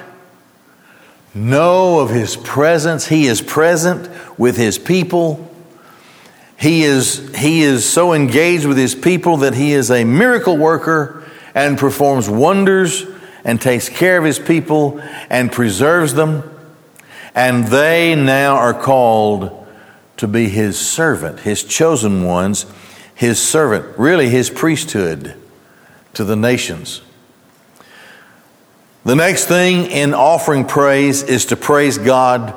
Know 1.33 1.99
of 1.99 2.09
his 2.09 2.35
presence. 2.35 3.07
He 3.07 3.27
is 3.27 3.41
present 3.41 4.09
with 4.37 4.57
his 4.57 4.79
people. 4.79 5.45
He 6.57 6.83
is, 6.83 7.33
he 7.35 7.61
is 7.61 7.87
so 7.87 8.13
engaged 8.13 8.65
with 8.65 8.77
his 8.77 8.95
people 8.95 9.37
that 9.37 9.53
he 9.53 9.73
is 9.73 9.91
a 9.91 10.03
miracle 10.03 10.57
worker 10.57 11.23
and 11.53 11.77
performs 11.77 12.29
wonders 12.29 13.05
and 13.43 13.61
takes 13.61 13.89
care 13.89 14.17
of 14.17 14.25
his 14.25 14.39
people 14.39 14.99
and 15.29 15.51
preserves 15.51 16.13
them. 16.15 16.43
And 17.35 17.67
they 17.67 18.15
now 18.15 18.55
are 18.55 18.73
called 18.73 19.67
to 20.17 20.27
be 20.27 20.49
his 20.49 20.77
servant, 20.77 21.41
his 21.41 21.63
chosen 21.63 22.25
ones, 22.25 22.65
his 23.15 23.41
servant, 23.41 23.97
really 23.97 24.29
his 24.29 24.49
priesthood 24.49 25.35
to 26.13 26.23
the 26.23 26.35
nations. 26.35 27.01
The 29.09 29.15
next 29.15 29.45
thing 29.45 29.89
in 29.89 30.13
offering 30.13 30.65
praise 30.65 31.23
is 31.23 31.47
to 31.47 31.55
praise 31.55 31.97
God 31.97 32.53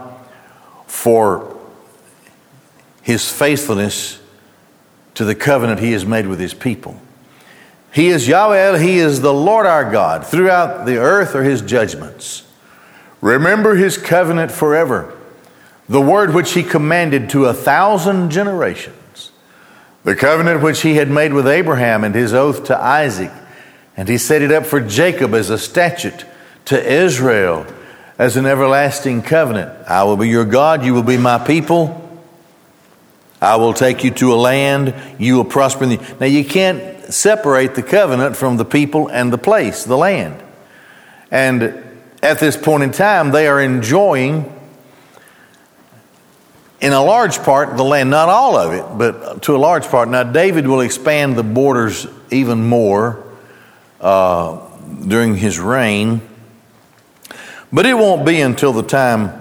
for 0.86 1.58
his 3.00 3.26
faithfulness 3.26 4.20
to 5.14 5.24
the 5.24 5.34
covenant 5.34 5.80
he 5.80 5.92
has 5.92 6.04
made 6.04 6.26
with 6.26 6.38
his 6.38 6.52
people. 6.52 7.00
He 7.90 8.08
is 8.08 8.28
Yahweh, 8.28 8.76
he 8.80 8.98
is 8.98 9.22
the 9.22 9.32
Lord 9.32 9.64
our 9.64 9.90
God. 9.90 10.26
Throughout 10.26 10.84
the 10.84 10.98
earth 10.98 11.34
are 11.34 11.42
his 11.42 11.62
judgments. 11.62 12.46
Remember 13.22 13.76
his 13.76 13.96
covenant 13.96 14.52
forever, 14.52 15.16
the 15.88 16.02
word 16.02 16.34
which 16.34 16.52
he 16.52 16.62
commanded 16.62 17.30
to 17.30 17.46
a 17.46 17.54
thousand 17.54 18.28
generations, 18.28 19.32
the 20.04 20.14
covenant 20.14 20.60
which 20.60 20.82
he 20.82 20.96
had 20.96 21.10
made 21.10 21.32
with 21.32 21.48
Abraham 21.48 22.04
and 22.04 22.14
his 22.14 22.34
oath 22.34 22.64
to 22.64 22.76
Isaac, 22.76 23.32
and 23.96 24.06
he 24.06 24.18
set 24.18 24.42
it 24.42 24.52
up 24.52 24.66
for 24.66 24.82
Jacob 24.82 25.32
as 25.32 25.48
a 25.48 25.56
statute 25.56 26.26
to 26.66 26.92
Israel 26.92 27.66
as 28.18 28.36
an 28.36 28.46
everlasting 28.46 29.22
covenant. 29.22 29.88
I 29.88 30.04
will 30.04 30.16
be 30.16 30.28
your 30.28 30.44
God, 30.44 30.84
you 30.84 30.94
will 30.94 31.02
be 31.02 31.16
my 31.16 31.38
people. 31.38 31.98
I 33.40 33.56
will 33.56 33.74
take 33.74 34.04
you 34.04 34.12
to 34.12 34.32
a 34.32 34.36
land, 34.36 34.94
you 35.18 35.34
will 35.34 35.44
prosper 35.44 35.82
in 35.82 35.90
the. 35.90 36.16
Now, 36.20 36.26
you 36.26 36.44
can't 36.44 37.12
separate 37.12 37.74
the 37.74 37.82
covenant 37.82 38.36
from 38.36 38.56
the 38.56 38.64
people 38.64 39.08
and 39.08 39.32
the 39.32 39.38
place, 39.38 39.82
the 39.82 39.96
land. 39.96 40.40
And 41.32 41.82
at 42.22 42.38
this 42.38 42.56
point 42.56 42.84
in 42.84 42.92
time, 42.92 43.32
they 43.32 43.48
are 43.48 43.60
enjoying, 43.60 44.56
in 46.80 46.92
a 46.92 47.02
large 47.02 47.38
part, 47.38 47.76
the 47.76 47.82
land, 47.82 48.10
not 48.10 48.28
all 48.28 48.56
of 48.56 48.74
it, 48.74 48.84
but 48.96 49.42
to 49.42 49.56
a 49.56 49.58
large 49.58 49.86
part. 49.86 50.08
Now, 50.08 50.22
David 50.22 50.68
will 50.68 50.80
expand 50.80 51.34
the 51.34 51.42
borders 51.42 52.06
even 52.30 52.68
more 52.68 53.24
uh, 54.00 54.60
during 55.04 55.34
his 55.34 55.58
reign. 55.58 56.20
But 57.72 57.86
it 57.86 57.94
won't 57.94 58.26
be 58.26 58.40
until 58.40 58.72
the 58.72 58.82
time 58.82 59.32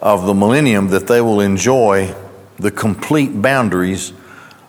of 0.00 0.24
the 0.24 0.32
millennium 0.32 0.88
that 0.88 1.06
they 1.06 1.20
will 1.20 1.40
enjoy 1.40 2.14
the 2.58 2.70
complete 2.70 3.42
boundaries 3.42 4.12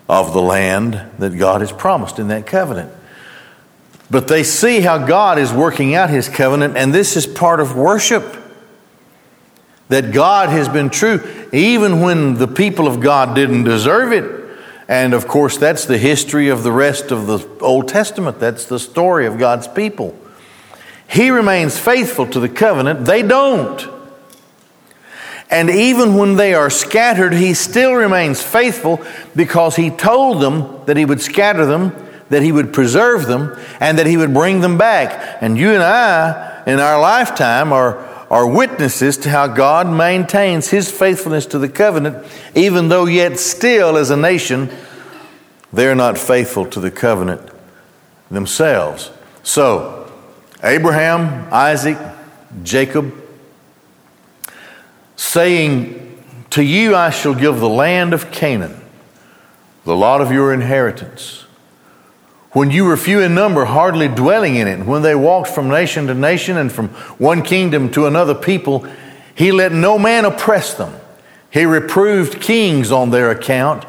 of 0.08 0.34
the 0.34 0.42
land 0.42 1.00
that 1.18 1.38
God 1.38 1.62
has 1.62 1.72
promised 1.72 2.18
in 2.18 2.28
that 2.28 2.46
covenant. 2.46 2.92
But 4.10 4.28
they 4.28 4.42
see 4.42 4.80
how 4.80 5.06
God 5.06 5.38
is 5.38 5.52
working 5.54 5.94
out 5.94 6.10
his 6.10 6.28
covenant, 6.28 6.76
and 6.76 6.92
this 6.92 7.16
is 7.16 7.26
part 7.26 7.60
of 7.60 7.74
worship. 7.74 8.36
That 9.88 10.12
God 10.12 10.50
has 10.50 10.68
been 10.68 10.90
true, 10.90 11.48
even 11.52 12.00
when 12.00 12.34
the 12.34 12.48
people 12.48 12.86
of 12.86 13.00
God 13.00 13.34
didn't 13.34 13.64
deserve 13.64 14.12
it. 14.12 14.40
And 14.86 15.14
of 15.14 15.26
course, 15.26 15.56
that's 15.56 15.86
the 15.86 15.96
history 15.96 16.48
of 16.48 16.62
the 16.62 16.72
rest 16.72 17.10
of 17.10 17.26
the 17.26 17.46
Old 17.60 17.88
Testament. 17.88 18.38
That's 18.38 18.66
the 18.66 18.78
story 18.78 19.26
of 19.26 19.38
God's 19.38 19.66
people. 19.68 20.18
He 21.12 21.28
remains 21.30 21.78
faithful 21.78 22.26
to 22.28 22.40
the 22.40 22.48
covenant, 22.48 23.04
they 23.04 23.20
don't. 23.20 23.86
And 25.50 25.68
even 25.68 26.16
when 26.16 26.36
they 26.36 26.54
are 26.54 26.70
scattered, 26.70 27.34
he 27.34 27.52
still 27.52 27.92
remains 27.92 28.42
faithful 28.42 29.04
because 29.36 29.76
he 29.76 29.90
told 29.90 30.40
them 30.40 30.80
that 30.86 30.96
he 30.96 31.04
would 31.04 31.20
scatter 31.20 31.66
them, 31.66 31.92
that 32.30 32.40
he 32.40 32.50
would 32.50 32.72
preserve 32.72 33.26
them, 33.26 33.54
and 33.78 33.98
that 33.98 34.06
he 34.06 34.16
would 34.16 34.32
bring 34.32 34.62
them 34.62 34.78
back. 34.78 35.36
And 35.42 35.58
you 35.58 35.72
and 35.72 35.82
I, 35.82 36.62
in 36.66 36.80
our 36.80 36.98
lifetime, 36.98 37.74
are, 37.74 37.98
are 38.30 38.46
witnesses 38.46 39.18
to 39.18 39.28
how 39.28 39.48
God 39.48 39.86
maintains 39.86 40.70
his 40.70 40.90
faithfulness 40.90 41.44
to 41.46 41.58
the 41.58 41.68
covenant, 41.68 42.26
even 42.54 42.88
though 42.88 43.04
yet 43.04 43.38
still, 43.38 43.98
as 43.98 44.08
a 44.08 44.16
nation, 44.16 44.70
they're 45.74 45.94
not 45.94 46.16
faithful 46.16 46.64
to 46.68 46.80
the 46.80 46.90
covenant 46.90 47.50
themselves. 48.30 49.10
So, 49.42 50.01
Abraham, 50.62 51.48
Isaac, 51.52 51.98
Jacob, 52.62 53.12
saying, 55.16 56.22
To 56.50 56.62
you 56.62 56.94
I 56.94 57.10
shall 57.10 57.34
give 57.34 57.58
the 57.58 57.68
land 57.68 58.14
of 58.14 58.30
Canaan, 58.30 58.80
the 59.84 59.96
lot 59.96 60.20
of 60.20 60.30
your 60.30 60.52
inheritance. 60.52 61.46
When 62.52 62.70
you 62.70 62.84
were 62.84 62.96
few 62.96 63.20
in 63.20 63.34
number, 63.34 63.64
hardly 63.64 64.06
dwelling 64.06 64.54
in 64.54 64.68
it, 64.68 64.84
when 64.86 65.02
they 65.02 65.14
walked 65.14 65.48
from 65.48 65.68
nation 65.68 66.06
to 66.06 66.14
nation 66.14 66.56
and 66.56 66.70
from 66.70 66.88
one 67.18 67.42
kingdom 67.42 67.90
to 67.92 68.06
another 68.06 68.34
people, 68.34 68.86
he 69.34 69.50
let 69.50 69.72
no 69.72 69.98
man 69.98 70.24
oppress 70.24 70.74
them. 70.74 70.94
He 71.50 71.64
reproved 71.64 72.40
kings 72.40 72.92
on 72.92 73.10
their 73.10 73.30
account. 73.30 73.84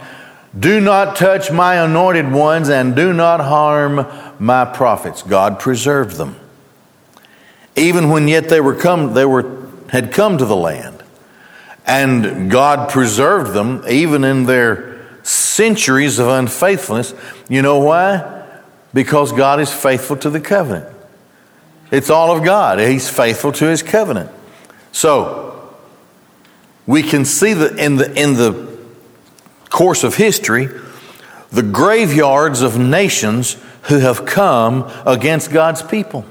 Do 0.57 0.79
not 0.79 1.17
touch 1.17 1.51
my 1.51 1.75
anointed 1.75 2.31
ones 2.31 2.69
and 2.69 2.95
do 2.95 3.13
not 3.13 3.41
harm 3.41 4.07
my 4.39 4.65
prophets. 4.65 5.21
God 5.21 5.59
preserved 5.59 6.15
them 6.15 6.39
even 7.75 8.09
when 8.09 8.27
yet 8.27 8.49
they 8.49 8.61
were 8.61 8.75
come 8.75 9.13
they 9.13 9.25
were 9.25 9.61
had 9.89 10.11
come 10.11 10.37
to 10.37 10.45
the 10.45 10.55
land 10.55 11.03
And 11.85 12.49
God 12.49 12.89
preserved 12.89 13.53
them 13.53 13.83
even 13.89 14.23
in 14.23 14.45
their 14.45 15.01
centuries 15.23 16.19
of 16.19 16.27
unfaithfulness. 16.27 17.13
You 17.49 17.61
know 17.61 17.79
why? 17.79 18.41
Because 18.93 19.31
God 19.31 19.59
is 19.59 19.71
faithful 19.71 20.15
to 20.17 20.29
the 20.29 20.39
covenant. 20.39 20.87
It's 21.91 22.09
all 22.09 22.35
of 22.35 22.43
God. 22.43 22.79
He's 22.79 23.09
faithful 23.09 23.51
to 23.53 23.65
his 23.65 23.83
covenant. 23.83 24.31
So, 24.91 25.75
we 26.85 27.03
can 27.03 27.25
see 27.25 27.53
that 27.53 27.79
in 27.79 27.97
the, 27.97 28.13
in 28.19 28.33
the 28.33 28.77
course 29.69 30.03
of 30.03 30.15
history, 30.15 30.69
the 31.51 31.63
graveyards 31.63 32.61
of 32.61 32.77
nations 32.77 33.57
who 33.83 33.99
have 33.99 34.25
come 34.25 34.89
against 35.05 35.51
God's 35.51 35.81
people. 35.81 36.25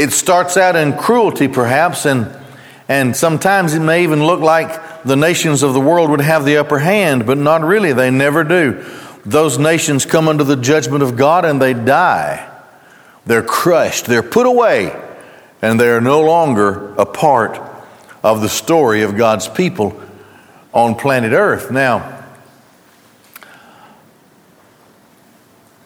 It 0.00 0.12
starts 0.12 0.56
out 0.56 0.76
in 0.76 0.96
cruelty, 0.96 1.46
perhaps, 1.46 2.06
and, 2.06 2.34
and 2.88 3.14
sometimes 3.14 3.74
it 3.74 3.80
may 3.80 4.02
even 4.02 4.24
look 4.24 4.40
like 4.40 5.02
the 5.02 5.14
nations 5.14 5.62
of 5.62 5.74
the 5.74 5.80
world 5.80 6.08
would 6.08 6.22
have 6.22 6.46
the 6.46 6.56
upper 6.56 6.78
hand, 6.78 7.26
but 7.26 7.36
not 7.36 7.60
really. 7.60 7.92
They 7.92 8.10
never 8.10 8.42
do. 8.42 8.82
Those 9.26 9.58
nations 9.58 10.06
come 10.06 10.26
under 10.26 10.42
the 10.42 10.56
judgment 10.56 11.02
of 11.02 11.16
God 11.18 11.44
and 11.44 11.60
they 11.60 11.74
die. 11.74 12.50
They're 13.26 13.42
crushed, 13.42 14.06
they're 14.06 14.22
put 14.22 14.46
away, 14.46 14.98
and 15.60 15.78
they 15.78 15.90
are 15.90 16.00
no 16.00 16.22
longer 16.22 16.94
a 16.94 17.04
part 17.04 17.60
of 18.22 18.40
the 18.40 18.48
story 18.48 19.02
of 19.02 19.18
God's 19.18 19.48
people 19.48 20.00
on 20.72 20.94
planet 20.94 21.32
Earth. 21.32 21.70
Now, 21.70 22.20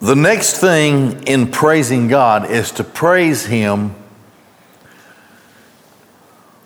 The 0.05 0.15
next 0.15 0.59
thing 0.59 1.23
in 1.23 1.51
praising 1.51 2.09
God 2.09 2.51
is 2.51 2.73
to 2.73 2.85
praise 2.85 3.47
Him 3.47 3.95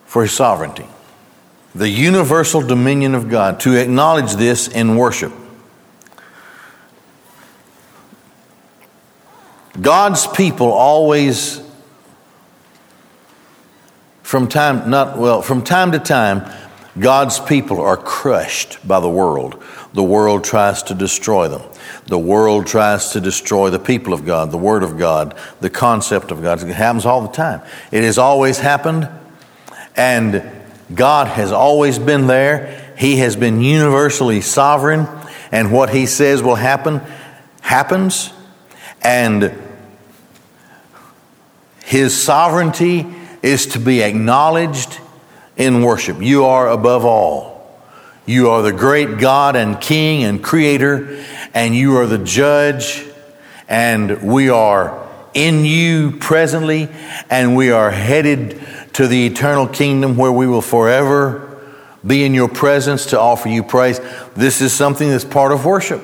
for 0.08 0.22
His 0.22 0.32
sovereignty, 0.32 0.86
the 1.74 1.88
universal 1.88 2.62
dominion 2.62 3.14
of 3.14 3.28
God, 3.28 3.60
to 3.60 3.76
acknowledge 3.76 4.32
this 4.36 4.66
in 4.66 4.96
worship. 4.96 5.32
God's 9.78 10.26
people 10.26 10.72
always, 10.72 11.62
from 14.22 14.48
time, 14.48 14.88
not 14.88 15.18
well, 15.18 15.42
from 15.42 15.62
time 15.62 15.92
to 15.92 15.98
time, 15.98 16.50
God's 16.98 17.38
people 17.38 17.80
are 17.80 17.96
crushed 17.96 18.78
by 18.88 18.98
the 18.98 19.10
world. 19.10 19.62
The 19.92 20.02
world 20.02 20.42
tries 20.42 20.82
to 20.84 20.94
destroy 20.94 21.48
them. 21.48 21.62
The 22.06 22.18
world 22.18 22.66
tries 22.66 23.10
to 23.10 23.20
destroy 23.20 23.68
the 23.70 23.78
people 23.78 24.14
of 24.14 24.24
God, 24.24 24.50
the 24.50 24.58
Word 24.58 24.82
of 24.82 24.98
God, 24.98 25.38
the 25.60 25.70
concept 25.70 26.30
of 26.30 26.42
God. 26.42 26.62
It 26.62 26.72
happens 26.72 27.04
all 27.04 27.20
the 27.20 27.32
time. 27.32 27.60
It 27.92 28.02
has 28.02 28.18
always 28.18 28.58
happened, 28.58 29.08
and 29.98 30.48
God 30.94 31.26
has 31.26 31.52
always 31.52 31.98
been 31.98 32.28
there. 32.28 32.94
He 32.96 33.16
has 33.18 33.36
been 33.36 33.60
universally 33.60 34.40
sovereign, 34.40 35.06
and 35.52 35.72
what 35.72 35.90
He 35.90 36.06
says 36.06 36.42
will 36.42 36.54
happen 36.54 37.02
happens. 37.60 38.32
And 39.02 39.52
His 41.84 42.16
sovereignty 42.16 43.06
is 43.42 43.66
to 43.66 43.80
be 43.80 44.00
acknowledged 44.00 44.98
in 45.56 45.82
worship. 45.82 46.22
You 46.22 46.46
are 46.46 46.68
above 46.68 47.04
all. 47.04 47.58
You 48.24 48.50
are 48.50 48.62
the 48.62 48.72
great 48.72 49.18
God 49.18 49.56
and 49.56 49.80
King 49.80 50.22
and 50.22 50.42
Creator, 50.42 51.24
and 51.54 51.74
you 51.74 51.96
are 51.96 52.06
the 52.06 52.18
judge, 52.18 53.04
and 53.68 54.22
we 54.22 54.48
are 54.48 55.08
in 55.34 55.64
you 55.64 56.12
presently, 56.18 56.88
and 57.30 57.56
we 57.56 57.70
are 57.70 57.90
headed 57.90 58.62
to 58.98 59.06
the 59.06 59.26
eternal 59.26 59.68
kingdom 59.68 60.16
where 60.16 60.32
we 60.32 60.44
will 60.44 60.60
forever 60.60 61.56
be 62.04 62.24
in 62.24 62.34
your 62.34 62.48
presence 62.48 63.06
to 63.06 63.20
offer 63.20 63.48
you 63.48 63.62
praise. 63.62 64.00
This 64.34 64.60
is 64.60 64.72
something 64.72 65.08
that's 65.08 65.24
part 65.24 65.52
of 65.52 65.64
worship. 65.64 66.02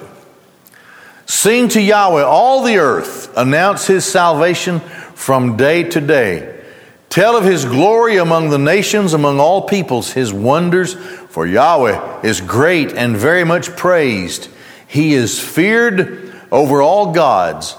Sing 1.27 1.69
to 1.71 1.81
Yahweh, 1.81 2.23
all 2.23 2.63
the 2.63 2.77
earth, 2.77 3.37
announce 3.37 3.89
his 3.89 4.05
salvation 4.05 4.79
from 4.79 5.57
day 5.57 5.83
to 5.83 6.01
day. 6.01 6.63
Tell 7.09 7.37
of 7.37 7.43
his 7.43 7.65
glory 7.65 8.19
among 8.19 8.51
the 8.51 8.59
nations, 8.59 9.13
among 9.13 9.41
all 9.41 9.63
peoples, 9.63 10.13
his 10.13 10.33
wonders, 10.33 10.95
for 10.95 11.49
Yahweh 11.49 12.21
is 12.23 12.41
great 12.41 12.93
and 12.93 13.17
very 13.17 13.43
much 13.43 13.71
praised. 13.71 14.49
He 14.87 15.15
is 15.15 15.41
feared 15.41 16.33
over 16.53 16.81
all 16.81 17.13
gods. 17.13 17.75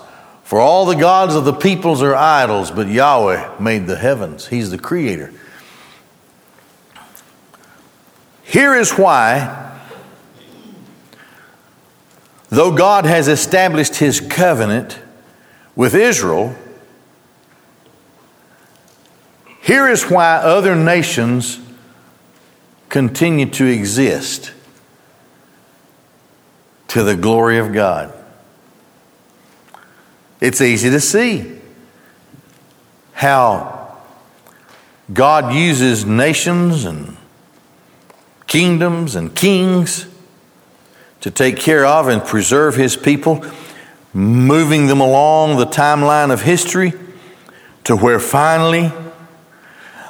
For 0.46 0.60
all 0.60 0.86
the 0.86 0.96
gods 0.96 1.34
of 1.34 1.44
the 1.44 1.54
peoples 1.54 2.04
are 2.04 2.14
idols, 2.14 2.70
but 2.70 2.88
Yahweh 2.88 3.60
made 3.60 3.88
the 3.88 3.96
heavens. 3.96 4.46
He's 4.46 4.70
the 4.70 4.78
creator. 4.78 5.34
Here 8.44 8.76
is 8.76 8.92
why, 8.92 9.76
though 12.50 12.72
God 12.76 13.06
has 13.08 13.28
established 13.28 13.96
his 13.96 14.22
covenant 14.22 15.00
with 15.76 15.96
Israel, 15.96 16.56
here 19.62 19.90
is 19.90 20.12
why 20.12 20.36
other 20.36 20.76
nations 20.76 21.60
continue 22.90 23.48
to 23.48 23.66
exist 23.66 24.54
to 26.90 27.02
the 27.02 27.16
glory 27.16 27.58
of 27.58 27.74
God. 27.74 28.14
It's 30.42 30.62
easy 30.62 30.90
to 30.90 31.00
see 31.00 31.60
how 33.14 33.98
God 35.12 35.54
uses 35.54 36.06
nations 36.06 36.86
and 36.86 37.18
kingdoms 38.48 39.16
and 39.16 39.36
kings 39.36 40.08
to 41.22 41.32
take 41.32 41.58
care 41.58 41.86
of 41.86 42.08
and 42.08 42.24
preserve 42.24 42.76
his 42.76 42.96
people, 42.96 43.44
moving 44.14 44.88
them 44.88 45.02
along 45.02 45.58
the 45.58 45.66
timeline 45.66 46.32
of 46.32 46.42
history 46.42 46.94
to 47.86 47.96
where 47.96 48.20
finally 48.20 48.92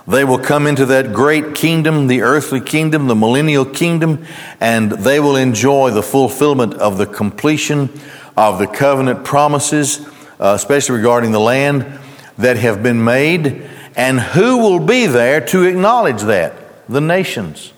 they 0.07 0.23
will 0.23 0.37
come 0.37 0.67
into 0.67 0.85
that 0.85 1.13
great 1.13 1.55
kingdom, 1.55 2.07
the 2.07 2.21
earthly 2.21 2.61
kingdom, 2.61 3.07
the 3.07 3.15
millennial 3.15 3.65
kingdom, 3.65 4.25
and 4.59 4.91
they 4.91 5.19
will 5.19 5.35
enjoy 5.35 5.89
the 5.89 6.03
fulfillment 6.03 6.75
of 6.75 6.97
the 6.97 7.07
completion 7.07 7.89
of 8.37 8.59
the 8.59 8.67
covenant 8.67 9.23
promises, 9.23 10.07
uh, 10.39 10.53
especially 10.55 10.97
regarding 10.97 11.31
the 11.31 11.39
land 11.39 11.99
that 12.37 12.57
have 12.57 12.83
been 12.83 13.03
made. 13.03 13.69
And 13.95 14.19
who 14.19 14.57
will 14.57 14.79
be 14.79 15.05
there 15.05 15.41
to 15.47 15.63
acknowledge 15.63 16.21
that? 16.23 16.87
The 16.89 17.01
nations. 17.01 17.71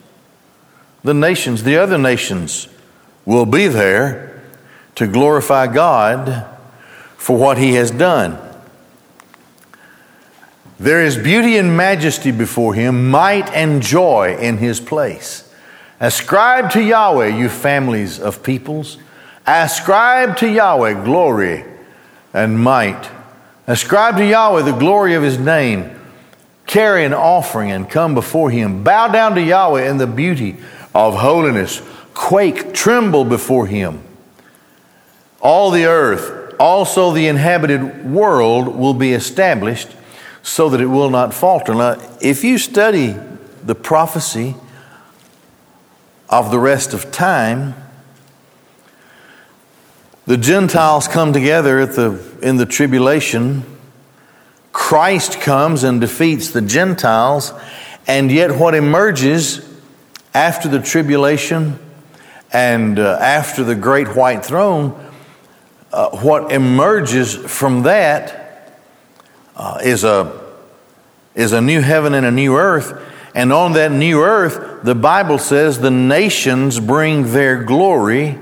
The 1.03 1.13
nations, 1.13 1.63
the 1.63 1.77
other 1.77 1.97
nations 1.97 2.67
will 3.25 3.45
be 3.45 3.67
there 3.67 4.43
to 4.95 5.07
glorify 5.07 5.67
God 5.67 6.47
for 7.17 7.37
what 7.37 7.57
He 7.57 7.73
has 7.73 7.91
done. 7.91 8.39
There 10.79 11.03
is 11.03 11.17
beauty 11.17 11.57
and 11.57 11.75
majesty 11.75 12.31
before 12.31 12.75
him, 12.75 13.09
might 13.09 13.49
and 13.51 13.81
joy 13.81 14.37
in 14.37 14.57
his 14.57 14.79
place. 14.79 15.51
Ascribe 15.99 16.69
to 16.71 16.83
Yahweh, 16.83 17.29
you 17.29 17.49
families 17.49 18.19
of 18.19 18.43
peoples. 18.43 18.97
Ascribe 19.47 20.37
to 20.37 20.47
Yahweh 20.47 21.03
glory 21.03 21.65
and 22.37 22.59
might. 22.59 23.09
Ascribe 23.65 24.15
to 24.17 24.25
Yahweh 24.25 24.61
the 24.61 24.77
glory 24.77 25.15
of 25.15 25.23
his 25.23 25.39
name. 25.39 25.99
Carry 26.67 27.03
an 27.03 27.13
offering 27.13 27.71
and 27.71 27.89
come 27.89 28.13
before 28.13 28.51
him. 28.51 28.83
Bow 28.83 29.07
down 29.07 29.35
to 29.35 29.41
Yahweh 29.41 29.89
in 29.89 29.97
the 29.97 30.07
beauty 30.07 30.57
of 30.93 31.15
holiness. 31.15 31.81
Quake, 32.13 32.73
tremble 32.73 33.25
before 33.25 33.67
him. 33.67 34.03
All 35.41 35.71
the 35.71 35.85
earth, 35.85 36.55
also 36.59 37.11
the 37.11 37.27
inhabited 37.27 38.05
world, 38.05 38.67
will 38.67 38.93
be 38.93 39.13
established 39.13 39.89
so 40.43 40.69
that 40.69 40.79
it 40.79 40.87
will 40.87 41.09
not 41.09 41.33
falter. 41.33 41.73
Now, 41.73 41.99
if 42.21 42.43
you 42.43 42.57
study 42.57 43.15
the 43.63 43.75
prophecy 43.75 44.55
of 46.29 46.51
the 46.51 46.59
rest 46.59 46.93
of 46.93 47.11
time, 47.11 47.75
the 50.27 50.35
Gentiles 50.35 51.07
come 51.07 51.31
together 51.31 51.85
the, 51.85 52.21
in 52.41 52.57
the 52.57 52.65
tribulation. 52.65 53.63
Christ 54.73 55.39
comes 55.39 55.85
and 55.85 56.01
defeats 56.01 56.51
the 56.51 56.61
Gentiles, 56.61 57.53
and 58.07 58.29
yet 58.29 58.51
what 58.59 58.75
emerges 58.75 59.65
after 60.33 60.67
the 60.67 60.81
tribulation 60.81 61.79
and 62.51 62.99
uh, 62.99 63.17
after 63.21 63.63
the 63.63 63.73
great 63.73 64.17
white 64.17 64.43
throne, 64.43 65.01
uh, 65.93 66.09
what 66.17 66.51
emerges 66.51 67.33
from 67.33 67.83
that 67.83 68.77
uh, 69.55 69.79
is, 69.81 70.03
a, 70.03 70.45
is 71.35 71.53
a 71.53 71.61
new 71.61 71.79
heaven 71.79 72.13
and 72.13 72.25
a 72.25 72.31
new 72.31 72.57
earth. 72.57 73.01
And 73.33 73.53
on 73.53 73.73
that 73.73 73.93
new 73.93 74.21
earth, 74.21 74.83
the 74.83 74.93
Bible 74.93 75.39
says 75.39 75.79
the 75.79 75.89
nations 75.89 76.81
bring 76.81 77.31
their 77.31 77.63
glory 77.63 78.37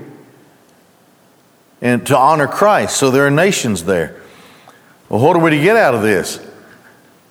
and 1.80 2.06
to 2.06 2.16
honor 2.16 2.46
Christ. 2.46 2.96
So 2.96 3.10
there 3.10 3.26
are 3.26 3.30
nations 3.30 3.84
there. 3.84 4.20
Well, 5.08 5.20
what 5.20 5.36
are 5.36 5.42
we 5.42 5.50
to 5.50 5.60
get 5.60 5.76
out 5.76 5.94
of 5.94 6.02
this? 6.02 6.44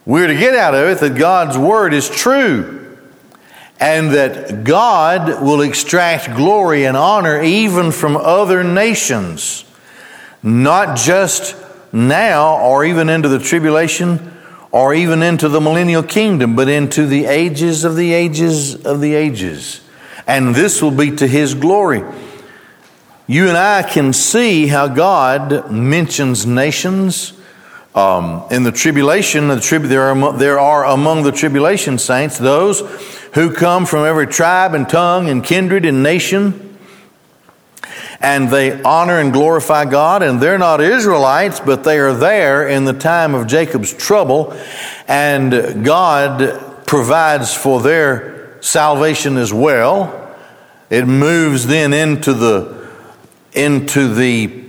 We're 0.05 0.27
to 0.27 0.35
get 0.35 0.55
out 0.55 0.75
of 0.75 0.87
it 0.87 0.99
that 0.99 1.17
God's 1.17 1.57
word 1.57 1.93
is 1.93 2.09
true 2.09 2.97
and 3.79 4.11
that 4.11 4.63
God 4.63 5.41
will 5.41 5.61
extract 5.61 6.35
glory 6.35 6.85
and 6.85 6.95
honor 6.95 7.41
even 7.41 7.91
from 7.91 8.15
other 8.15 8.63
nations, 8.63 9.65
not 10.41 10.97
just 10.97 11.57
now 11.91 12.59
or 12.59 12.85
even 12.85 13.09
into 13.09 13.27
the 13.27 13.39
tribulation 13.39 14.31
or 14.71 14.93
even 14.93 15.21
into 15.21 15.49
the 15.49 15.59
millennial 15.59 16.03
kingdom, 16.03 16.55
but 16.55 16.69
into 16.69 17.05
the 17.05 17.25
ages 17.25 17.83
of 17.83 17.95
the 17.95 18.13
ages 18.13 18.85
of 18.85 19.01
the 19.01 19.13
ages. 19.15 19.81
And 20.27 20.53
this 20.53 20.81
will 20.81 20.91
be 20.91 21.15
to 21.15 21.27
his 21.27 21.53
glory. 21.53 22.03
You 23.27 23.47
and 23.47 23.57
I 23.57 23.81
can 23.81 24.13
see 24.13 24.67
how 24.67 24.87
God 24.87 25.71
mentions 25.71 26.45
nations 26.45 27.33
um, 27.95 28.43
in 28.51 28.61
the 28.61 28.71
tribulation, 28.71 29.47
the 29.47 29.59
trib- 29.59 29.83
there, 29.83 30.03
are, 30.03 30.33
there 30.33 30.59
are 30.59 30.85
among 30.85 31.23
the 31.23 31.31
tribulation 31.31 31.97
saints 31.97 32.37
those 32.37 32.81
who 33.33 33.51
come 33.51 33.87
from 33.87 34.05
every 34.05 34.27
tribe 34.27 34.75
and 34.75 34.87
tongue 34.87 35.27
and 35.29 35.43
kindred 35.43 35.85
and 35.85 36.03
nation, 36.03 36.77
and 38.19 38.51
they 38.51 38.79
honor 38.83 39.19
and 39.19 39.33
glorify 39.33 39.85
God. 39.85 40.21
And 40.21 40.39
they're 40.39 40.59
not 40.59 40.79
Israelites, 40.79 41.59
but 41.59 41.83
they 41.83 41.97
are 41.97 42.13
there 42.13 42.67
in 42.67 42.85
the 42.85 42.93
time 42.93 43.33
of 43.33 43.47
Jacob's 43.47 43.91
trouble, 43.91 44.55
and 45.07 45.83
God 45.83 46.85
provides 46.85 47.55
for 47.55 47.81
their 47.81 48.61
salvation 48.61 49.37
as 49.37 49.51
well. 49.51 50.35
It 50.91 51.05
moves 51.05 51.65
then 51.65 51.91
into 51.91 52.33
the 52.33 52.84
into 53.55 54.13
the 54.13 54.65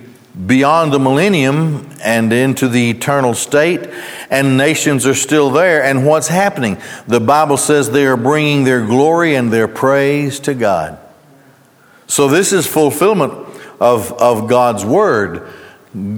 beyond 0.47 0.93
the 0.93 0.99
millennium 0.99 1.89
and 2.03 2.31
into 2.33 2.69
the 2.69 2.91
eternal 2.91 3.33
state, 3.33 3.89
and 4.31 4.57
nations 4.57 5.07
are 5.07 5.15
still 5.15 5.51
there. 5.51 5.83
And 5.83 6.07
what's 6.07 6.29
happening? 6.29 6.77
The 7.07 7.21
Bible 7.21 7.57
says 7.57 7.91
they 7.91 8.07
are 8.07 8.17
bringing 8.17 8.65
their 8.65 8.85
glory 8.85 9.35
and 9.35 9.53
their 9.53 9.69
praise 9.69 10.39
to 10.41 10.55
God. 10.55 10.99
So, 12.07 12.29
this 12.29 12.53
is 12.53 12.67
fulfillment 12.67 13.33
of, 13.81 14.13
of 14.13 14.49
God's 14.49 14.85
word. 14.85 15.51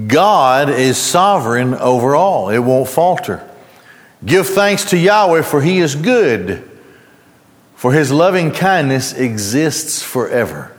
God 0.08 0.70
is 0.70 0.98
sovereign 0.98 1.74
over 1.74 2.16
all, 2.16 2.50
it 2.50 2.58
won't 2.58 2.88
falter. 2.88 3.48
Give 4.24 4.46
thanks 4.46 4.86
to 4.90 4.98
Yahweh, 4.98 5.42
for 5.42 5.62
he 5.62 5.78
is 5.78 5.94
good, 5.94 6.68
for 7.76 7.92
his 7.92 8.10
loving 8.10 8.50
kindness 8.50 9.12
exists 9.12 10.02
forever 10.02 10.74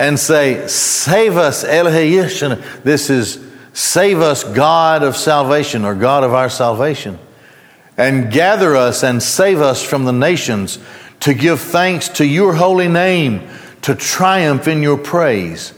and 0.00 0.18
say, 0.18 0.66
Save 0.66 1.36
us, 1.36 1.62
Elohe 1.62 2.82
This 2.82 3.10
is 3.10 3.38
save 3.74 4.20
us, 4.20 4.42
God 4.42 5.02
of 5.02 5.14
salvation, 5.14 5.84
or 5.84 5.94
God 5.94 6.24
of 6.24 6.32
our 6.32 6.48
salvation. 6.48 7.18
And 7.98 8.32
gather 8.32 8.74
us 8.74 9.04
and 9.04 9.22
save 9.22 9.60
us 9.60 9.84
from 9.84 10.06
the 10.06 10.12
nations 10.12 10.78
to 11.20 11.34
give 11.34 11.60
thanks 11.60 12.08
to 12.08 12.24
your 12.24 12.54
holy 12.54 12.88
name, 12.88 13.46
to 13.82 13.94
triumph 13.94 14.66
in 14.66 14.82
your 14.82 14.96
praise. 14.96 15.74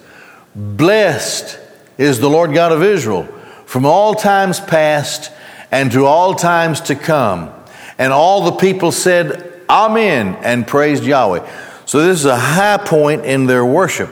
Blessed 0.54 1.58
is 1.98 2.20
the 2.20 2.30
Lord 2.30 2.54
God 2.54 2.70
of 2.70 2.80
Israel 2.80 3.24
from 3.66 3.84
all 3.84 4.14
times 4.14 4.60
past 4.60 5.32
and 5.72 5.90
to 5.92 6.06
all 6.06 6.36
times 6.36 6.80
to 6.82 6.94
come. 6.94 7.52
And 7.98 8.12
all 8.12 8.44
the 8.44 8.52
people 8.52 8.92
said, 8.92 9.52
Amen, 9.68 10.36
and 10.42 10.64
praised 10.64 11.02
Yahweh. 11.02 11.71
So 11.84 12.00
this 12.06 12.20
is 12.20 12.26
a 12.26 12.38
high 12.38 12.78
point 12.78 13.24
in 13.24 13.46
their 13.46 13.64
worship 13.64 14.10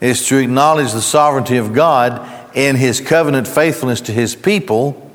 is 0.00 0.26
to 0.28 0.36
acknowledge 0.38 0.92
the 0.92 1.02
sovereignty 1.02 1.56
of 1.56 1.72
God 1.72 2.56
in 2.56 2.76
his 2.76 3.00
covenant 3.00 3.48
faithfulness 3.48 4.00
to 4.02 4.12
his 4.12 4.36
people 4.36 5.10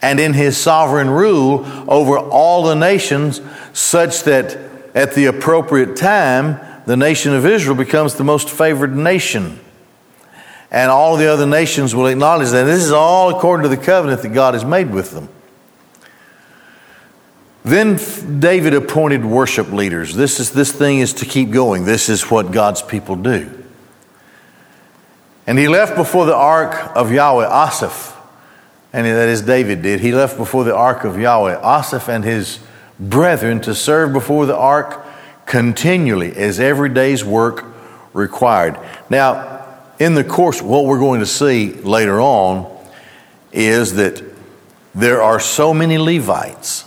and 0.00 0.18
in 0.18 0.32
his 0.32 0.56
sovereign 0.56 1.10
rule 1.10 1.64
over 1.88 2.18
all 2.18 2.64
the 2.64 2.74
nations 2.74 3.40
such 3.72 4.22
that 4.24 4.56
at 4.94 5.14
the 5.14 5.26
appropriate 5.26 5.96
time 5.96 6.60
the 6.86 6.96
nation 6.96 7.32
of 7.32 7.46
Israel 7.46 7.76
becomes 7.76 8.14
the 8.14 8.24
most 8.24 8.50
favored 8.50 8.96
nation. 8.96 9.60
And 10.70 10.90
all 10.90 11.16
the 11.16 11.26
other 11.26 11.46
nations 11.46 11.94
will 11.94 12.06
acknowledge 12.06 12.50
that. 12.50 12.64
This 12.64 12.82
is 12.82 12.92
all 12.92 13.36
according 13.36 13.64
to 13.64 13.68
the 13.68 13.82
covenant 13.82 14.22
that 14.22 14.30
God 14.30 14.54
has 14.54 14.64
made 14.64 14.90
with 14.90 15.12
them. 15.12 15.28
Then 17.64 17.96
David 18.40 18.74
appointed 18.74 19.24
worship 19.24 19.70
leaders. 19.70 20.14
This, 20.14 20.40
is, 20.40 20.50
this 20.50 20.72
thing 20.72 20.98
is 20.98 21.14
to 21.14 21.26
keep 21.26 21.50
going. 21.50 21.84
This 21.84 22.08
is 22.08 22.30
what 22.30 22.50
God's 22.50 22.82
people 22.82 23.14
do. 23.16 23.62
And 25.46 25.58
he 25.58 25.68
left 25.68 25.96
before 25.96 26.26
the 26.26 26.34
ark 26.34 26.96
of 26.96 27.12
Yahweh, 27.12 27.46
Asaph, 27.46 28.16
and 28.92 29.06
that 29.06 29.28
is 29.28 29.42
David 29.42 29.82
did. 29.82 30.00
He 30.00 30.12
left 30.12 30.36
before 30.36 30.64
the 30.64 30.74
ark 30.74 31.04
of 31.04 31.18
Yahweh, 31.18 31.58
Asaph 31.58 32.08
and 32.08 32.24
his 32.24 32.58
brethren 32.98 33.60
to 33.62 33.74
serve 33.74 34.12
before 34.12 34.46
the 34.46 34.56
ark 34.56 35.04
continually 35.46 36.34
as 36.36 36.60
every 36.60 36.88
day's 36.88 37.24
work 37.24 37.64
required. 38.12 38.78
Now, 39.08 39.66
in 39.98 40.14
the 40.14 40.24
course, 40.24 40.60
what 40.60 40.84
we're 40.84 40.98
going 40.98 41.20
to 41.20 41.26
see 41.26 41.72
later 41.72 42.20
on 42.20 42.70
is 43.52 43.94
that 43.94 44.22
there 44.94 45.22
are 45.22 45.40
so 45.40 45.72
many 45.72 45.98
Levites 45.98 46.84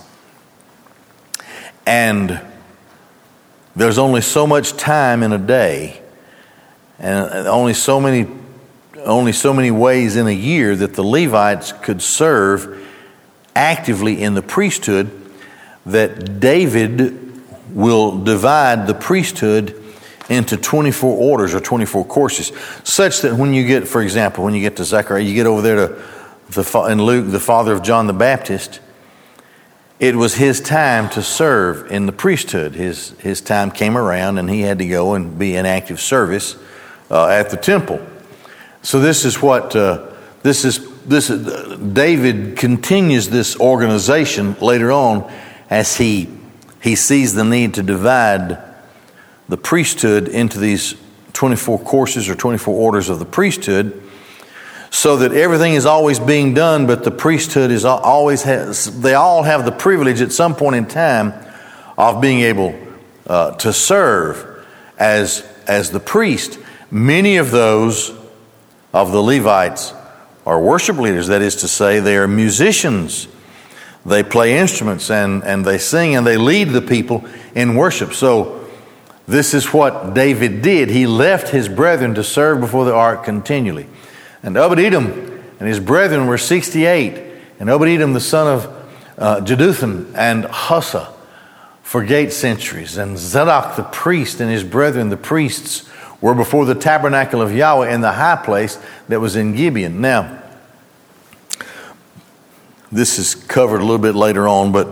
and 1.85 2.41
there's 3.75 3.97
only 3.97 4.21
so 4.21 4.47
much 4.47 4.73
time 4.77 5.21
in 5.21 5.33
a 5.33 5.37
day, 5.37 6.01
and 6.97 7.47
only 7.47 7.73
so 7.73 7.99
many, 7.99 8.27
only 8.97 9.33
so 9.33 9.53
many 9.53 9.71
ways 9.71 10.15
in 10.15 10.27
a 10.27 10.31
year 10.31 10.75
that 10.75 10.93
the 10.93 11.03
Levites 11.03 11.73
could 11.73 12.01
serve 12.01 12.81
actively 13.55 14.21
in 14.21 14.33
the 14.33 14.41
priesthood. 14.41 15.11
That 15.85 16.39
David 16.39 17.21
will 17.75 18.23
divide 18.23 18.87
the 18.87 18.95
priesthood 18.95 19.83
into 20.29 20.57
24 20.57 21.17
orders 21.17 21.53
or 21.53 21.59
24 21.59 22.05
courses, 22.05 22.51
such 22.83 23.21
that 23.21 23.35
when 23.35 23.53
you 23.53 23.67
get, 23.67 23.87
for 23.87 24.01
example, 24.01 24.43
when 24.43 24.55
you 24.55 24.61
get 24.61 24.77
to 24.77 24.83
Zechariah, 24.83 25.21
you 25.21 25.35
get 25.35 25.45
over 25.45 25.61
there 25.61 25.75
to 25.75 26.03
the, 26.49 26.87
in 26.89 27.03
Luke, 27.03 27.29
the 27.29 27.39
father 27.39 27.73
of 27.73 27.83
John 27.83 28.07
the 28.07 28.13
Baptist 28.13 28.79
it 29.99 30.15
was 30.15 30.35
his 30.35 30.59
time 30.59 31.09
to 31.09 31.23
serve 31.23 31.91
in 31.91 32.05
the 32.05 32.11
priesthood. 32.11 32.75
His, 32.75 33.11
his 33.19 33.39
time 33.41 33.71
came 33.71 33.97
around 33.97 34.37
and 34.37 34.49
he 34.49 34.61
had 34.61 34.79
to 34.79 34.87
go 34.87 35.13
and 35.13 35.39
be 35.39 35.55
in 35.55 35.65
active 35.65 36.01
service 36.01 36.57
uh, 37.09 37.27
at 37.27 37.49
the 37.49 37.57
temple. 37.57 38.05
So 38.81 38.99
this 38.99 39.25
is 39.25 39.41
what 39.41 39.75
uh, 39.75 40.11
this 40.43 40.65
is. 40.65 40.93
This 41.05 41.29
uh, 41.29 41.77
David 41.93 42.57
continues 42.57 43.29
this 43.29 43.59
organization 43.59 44.55
later 44.59 44.91
on 44.91 45.31
as 45.69 45.97
he 45.97 46.29
he 46.81 46.95
sees 46.95 47.33
the 47.33 47.43
need 47.43 47.75
to 47.75 47.83
divide 47.83 48.57
the 49.49 49.57
priesthood 49.57 50.27
into 50.27 50.59
these 50.59 50.95
24 51.33 51.79
courses 51.79 52.29
or 52.29 52.35
24 52.35 52.75
orders 52.75 53.09
of 53.09 53.19
the 53.19 53.25
priesthood 53.25 54.03
so 54.95 55.17
that 55.17 55.33
everything 55.33 55.73
is 55.73 55.85
always 55.85 56.21
being 56.21 56.53
done, 56.53 56.87
but 56.87 57.03
the 57.03 57.11
priesthood 57.11 57.69
is 57.69 57.83
always 57.83 58.43
has, 58.43 59.01
they 59.01 59.13
all 59.13 59.43
have 59.43 59.65
the 59.65 59.71
privilege 59.71 60.21
at 60.21 60.31
some 60.31 60.55
point 60.55 60.77
in 60.77 60.85
time 60.85 61.33
of 61.97 62.21
being 62.21 62.39
able 62.39 62.73
uh, 63.27 63.51
to 63.51 63.73
serve 63.73 64.65
as, 64.97 65.45
as 65.67 65.91
the 65.91 65.99
priest. 65.99 66.57
Many 66.89 67.35
of 67.35 67.51
those 67.51 68.11
of 68.93 69.11
the 69.11 69.21
Levites 69.21 69.93
are 70.45 70.61
worship 70.61 70.97
leaders, 70.97 71.27
that 71.27 71.41
is 71.41 71.57
to 71.57 71.67
say, 71.67 71.99
they 71.99 72.15
are 72.15 72.27
musicians. 72.27 73.27
They 74.05 74.23
play 74.23 74.57
instruments 74.57 75.11
and, 75.11 75.43
and 75.43 75.65
they 75.65 75.77
sing 75.77 76.15
and 76.15 76.25
they 76.25 76.37
lead 76.37 76.69
the 76.69 76.81
people 76.81 77.25
in 77.53 77.75
worship. 77.75 78.13
So, 78.13 78.61
this 79.27 79.55
is 79.55 79.73
what 79.73 80.13
David 80.13 80.61
did. 80.61 80.89
He 80.89 81.07
left 81.07 81.49
his 81.49 81.67
brethren 81.67 82.13
to 82.13 82.23
serve 82.23 82.61
before 82.61 82.85
the 82.85 82.93
ark 82.93 83.23
continually. 83.23 83.87
And 84.45 84.55
Obed 84.57 84.79
Edom 84.79 85.09
and 85.59 85.67
his 85.67 85.79
brethren 85.79 86.27
were 86.27 86.37
68. 86.37 87.19
And 87.59 87.69
Obed 87.69 87.87
Edom, 87.87 88.13
the 88.13 88.19
son 88.21 88.47
of 88.47 88.89
uh, 89.17 89.41
Jeduthun 89.41 90.13
and 90.15 90.43
Hosah, 90.43 91.11
for 91.81 92.03
eight 92.03 92.31
centuries. 92.31 92.95
And 92.95 93.17
Zadok 93.17 93.75
the 93.75 93.83
priest 93.83 94.39
and 94.39 94.51
his 94.51 94.63
brethren, 94.63 95.09
the 95.09 95.17
priests, 95.17 95.89
were 96.21 96.35
before 96.35 96.65
the 96.65 96.75
tabernacle 96.75 97.41
of 97.41 97.55
Yahweh 97.55 97.93
in 97.93 98.01
the 98.01 98.11
high 98.11 98.35
place 98.35 98.79
that 99.09 99.19
was 99.19 99.35
in 99.35 99.55
Gibeon. 99.55 99.99
Now, 99.99 100.43
this 102.91 103.17
is 103.17 103.33
covered 103.33 103.81
a 103.81 103.83
little 103.83 103.97
bit 103.97 104.15
later 104.15 104.47
on, 104.47 104.71
but 104.71 104.87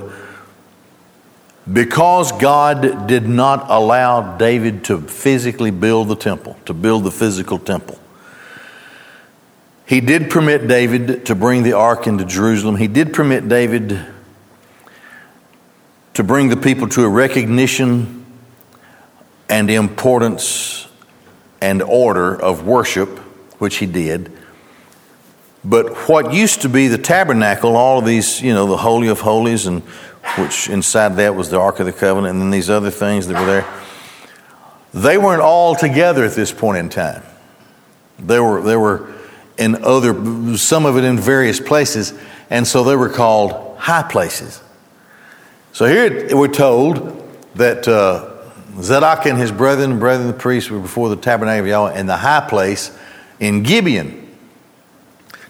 because 1.71 2.31
God 2.31 3.07
did 3.07 3.27
not 3.27 3.69
allow 3.69 4.35
David 4.37 4.83
to 4.85 4.99
physically 4.99 5.71
build 5.71 6.07
the 6.07 6.15
temple, 6.15 6.57
to 6.65 6.73
build 6.73 7.03
the 7.03 7.11
physical 7.11 7.59
temple, 7.59 7.99
he 9.93 10.01
did 10.01 10.31
permit 10.31 10.67
David 10.67 11.27
to 11.27 11.35
bring 11.35 11.61
the 11.61 11.73
ark 11.73 12.07
into 12.07 12.25
Jerusalem. 12.25 12.77
He 12.77 12.87
did 12.87 13.13
permit 13.13 13.47
David 13.47 14.03
to 16.15 16.23
bring 16.23 16.49
the 16.49 16.57
people 16.57 16.89
to 16.89 17.03
a 17.03 17.07
recognition 17.07 18.25
and 19.47 19.69
importance 19.69 20.87
and 21.61 21.83
order 21.83 22.35
of 22.35 22.65
worship, 22.65 23.19
which 23.59 23.75
he 23.75 23.85
did. 23.85 24.31
But 25.63 25.95
what 26.09 26.33
used 26.33 26.63
to 26.63 26.69
be 26.69 26.87
the 26.87 26.97
tabernacle, 26.97 27.77
all 27.77 27.99
of 27.99 28.05
these, 28.05 28.41
you 28.41 28.51
know, 28.51 28.65
the 28.65 28.77
Holy 28.77 29.09
of 29.09 29.19
Holies, 29.19 29.67
and 29.67 29.83
which 30.39 30.69
inside 30.69 31.17
that 31.17 31.35
was 31.35 31.51
the 31.51 31.59
Ark 31.59 31.79
of 31.79 31.85
the 31.85 31.93
Covenant, 31.93 32.31
and 32.31 32.41
then 32.41 32.49
these 32.49 32.71
other 32.71 32.89
things 32.89 33.27
that 33.27 33.39
were 33.39 33.45
there, 33.45 33.67
they 34.91 35.19
weren't 35.19 35.43
all 35.43 35.75
together 35.75 36.25
at 36.25 36.33
this 36.33 36.51
point 36.51 36.79
in 36.79 36.89
time. 36.89 37.21
They 38.17 38.39
were, 38.39 38.59
they 38.63 38.75
were 38.75 39.13
in 39.57 39.83
other, 39.83 40.57
some 40.57 40.85
of 40.85 40.97
it 40.97 41.03
in 41.03 41.17
various 41.17 41.59
places, 41.59 42.13
and 42.49 42.67
so 42.67 42.83
they 42.83 42.95
were 42.95 43.09
called 43.09 43.77
high 43.77 44.03
places. 44.03 44.61
So 45.71 45.85
here 45.85 46.35
we're 46.35 46.47
told 46.47 47.19
that 47.55 47.87
uh, 47.87 48.29
Zadok 48.81 49.25
and 49.25 49.37
his 49.37 49.51
brethren, 49.51 49.99
brethren 49.99 50.27
the 50.27 50.33
priests, 50.33 50.69
were 50.69 50.79
before 50.79 51.09
the 51.09 51.15
tabernacle 51.15 51.61
of 51.61 51.67
Yahweh 51.67 51.99
in 51.99 52.05
the 52.05 52.17
high 52.17 52.47
place 52.47 52.95
in 53.39 53.63
Gibeon 53.63 54.23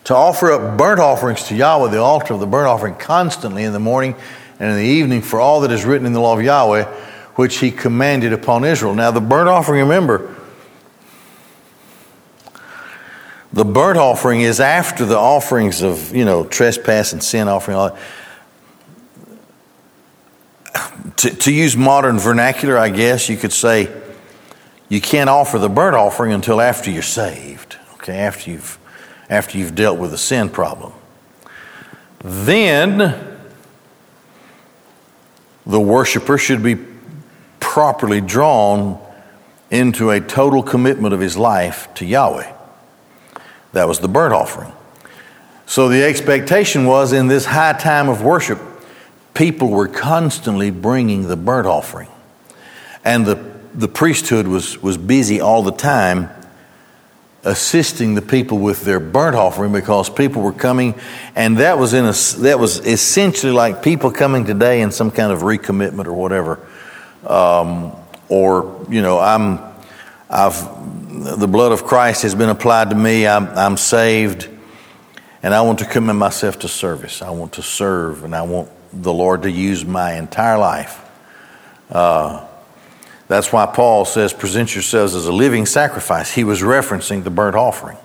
to 0.06 0.16
offer 0.16 0.52
up 0.52 0.78
burnt 0.78 1.00
offerings 1.00 1.44
to 1.48 1.56
Yahweh, 1.56 1.90
the 1.90 2.00
altar 2.00 2.34
of 2.34 2.40
the 2.40 2.46
burnt 2.48 2.68
offering, 2.68 2.96
constantly 2.96 3.64
in 3.64 3.74
the 3.74 3.80
morning 3.80 4.16
and 4.60 4.72
in 4.72 4.78
the 4.78 4.84
evening 4.84 5.22
for 5.22 5.40
all 5.40 5.62
that 5.62 5.72
is 5.72 5.86
written 5.86 6.06
in 6.06 6.14
the 6.14 6.20
law 6.20 6.38
of 6.38 6.44
Yahweh, 6.44 6.84
which 7.36 7.58
he 7.58 7.72
commanded 7.72 8.34
upon 8.34 8.66
Israel. 8.66 8.94
Now, 8.94 9.12
the 9.12 9.22
burnt 9.22 9.50
offering, 9.50 9.82
remember, 9.82 10.33
the 13.54 13.64
burnt 13.64 14.00
offering 14.00 14.42
is 14.42 14.60
after 14.60 15.06
the 15.06 15.18
offerings 15.18 15.84
of, 15.84 16.16
you 16.16 16.26
know, 16.26 16.44
trespass 16.44 17.14
and 17.14 17.24
sin 17.24 17.48
offering. 17.48 17.96
To, 21.18 21.30
to 21.30 21.54
use 21.54 21.78
modern 21.78 22.18
vernacular, 22.18 22.78
I 22.78 22.90
guess 22.90 23.30
you 23.30 23.38
could 23.38 23.54
say 23.54 23.90
you 24.90 25.00
can't 25.00 25.30
offer 25.30 25.60
the 25.60 25.70
burnt 25.70 25.96
offering 25.96 26.34
until 26.34 26.60
after 26.60 26.90
you're 26.90 27.04
saved, 27.04 27.78
okay, 27.96 28.18
after 28.18 28.50
you've 28.50 28.80
after 29.30 29.58
you've 29.58 29.76
dealt 29.76 30.00
with 30.00 30.12
the 30.12 30.18
sin 30.18 30.50
problem. 30.50 30.92
Then 32.20 33.38
the 35.66 35.80
worshiper 35.80 36.38
should 36.38 36.62
be 36.62 36.78
properly 37.60 38.22
drawn 38.22 39.00
into 39.72 40.12
a 40.12 40.20
total 40.20 40.62
commitment 40.62 41.14
of 41.14 41.20
his 41.20 41.38
life 41.38 41.92
to 41.96 42.06
Yahweh. 42.06 42.53
That 43.74 43.88
was 43.88 44.00
the 44.00 44.08
burnt 44.08 44.34
offering. 44.34 44.72
So 45.66 45.90
the 45.90 46.04
expectation 46.04 46.86
was 46.86 47.14
in 47.14 47.28
this 47.28 47.46
high 47.46 47.74
time 47.74 48.10
of 48.10 48.22
worship, 48.22 48.60
people 49.34 49.70
were 49.70 49.88
constantly 49.88 50.72
bringing 50.72 51.28
the 51.28 51.36
burnt 51.36 51.68
offering. 51.68 52.10
And 53.04 53.26
the, 53.26 53.36
the 53.74 53.88
priesthood 53.88 54.48
was, 54.48 54.82
was 54.82 54.98
busy 54.98 55.42
all 55.42 55.64
the 55.64 55.72
time 55.72 56.30
assisting 57.46 58.16
the 58.16 58.22
people 58.22 58.58
with 58.58 58.86
their 58.86 59.00
burnt 59.00 59.36
offering 59.36 59.74
because 59.74 60.10
people 60.10 60.42
were 60.42 60.54
coming 60.54 60.96
and 61.36 61.58
that 61.58 61.78
was 61.78 61.94
in 61.94 62.06
a 62.06 62.14
that 62.42 62.58
was 62.58 62.80
essentially 62.88 63.52
like 63.52 63.84
people 63.84 64.12
coming 64.12 64.46
today 64.46 64.80
in 64.80 64.92
some 64.92 65.12
kind 65.12 65.30
of 65.30 65.42
recommitment 65.42 66.06
or 66.06 66.14
whatever 66.14 66.58
um, 67.28 67.92
or 68.30 68.86
you 68.90 69.02
know 69.02 69.20
i'm 69.20 69.60
i've 70.30 71.03
the 71.24 71.48
blood 71.48 71.72
of 71.72 71.84
christ 71.84 72.24
has 72.24 72.36
been 72.36 72.50
applied 72.50 72.90
to 72.90 72.96
me 72.96 73.28
i'm, 73.28 73.48
I'm 73.50 73.78
saved 73.78 74.50
and 75.42 75.54
i 75.54 75.62
want 75.62 75.80
to 75.80 75.86
commit 75.86 76.16
myself 76.16 76.60
to 76.60 76.68
service 76.68 77.22
i 77.22 77.30
want 77.30 77.54
to 77.54 77.62
serve 77.62 78.24
and 78.24 78.36
i 78.36 78.42
want 78.42 78.70
the 78.92 79.14
lord 79.14 79.44
to 79.44 79.52
use 79.52 79.86
my 79.86 80.14
entire 80.14 80.58
life 80.58 81.00
uh, 81.90 82.48
that's 83.28 83.52
why 83.52 83.66
Paul 83.66 84.06
says, 84.06 84.34
present 84.34 84.76
yourselves 84.76 85.16
as 85.16 85.28
a 85.28 85.32
living 85.32 85.66
sacrifice. 85.66 86.32
He 86.32 86.44
was 86.44 86.62
referencing 86.62 87.24
the 87.24 87.30
burnt 87.30 87.56
offering. 87.56 87.98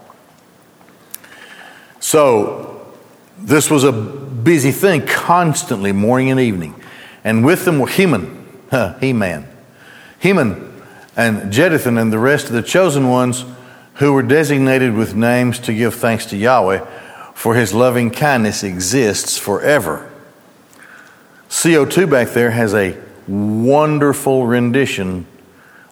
So, 2.01 2.95
this 3.39 3.71
was 3.71 3.85
a 3.85 3.93
busy 3.93 4.73
thing 4.73 5.07
constantly, 5.07 5.93
morning 5.93 6.31
and 6.31 6.41
evening. 6.41 6.75
And 7.25 7.45
with 7.45 7.65
them 7.65 7.79
were 7.79 7.89
Heman, 7.89 8.47
huh, 8.71 8.99
He-Man, 9.01 9.49
Heman 10.21 10.68
and 11.19 11.53
Jeduthun 11.53 12.01
and 12.01 12.13
the 12.13 12.19
rest 12.19 12.47
of 12.47 12.53
the 12.53 12.63
chosen 12.63 13.09
ones 13.09 13.45
who 13.95 14.13
were 14.13 14.23
designated 14.23 14.95
with 14.95 15.17
names 15.17 15.59
to 15.59 15.75
give 15.75 15.97
thanks 15.97 16.27
to 16.27 16.37
Yahweh, 16.37 16.87
for 17.35 17.57
his 17.57 17.75
loving 17.75 18.11
kindness 18.13 18.63
exists 18.63 19.37
forever. 19.37 20.11
CO2 21.51 22.09
back 22.09 22.29
there 22.29 22.53
has 22.53 22.73
a 22.73 22.97
wonderful 23.27 24.47
rendition 24.47 25.27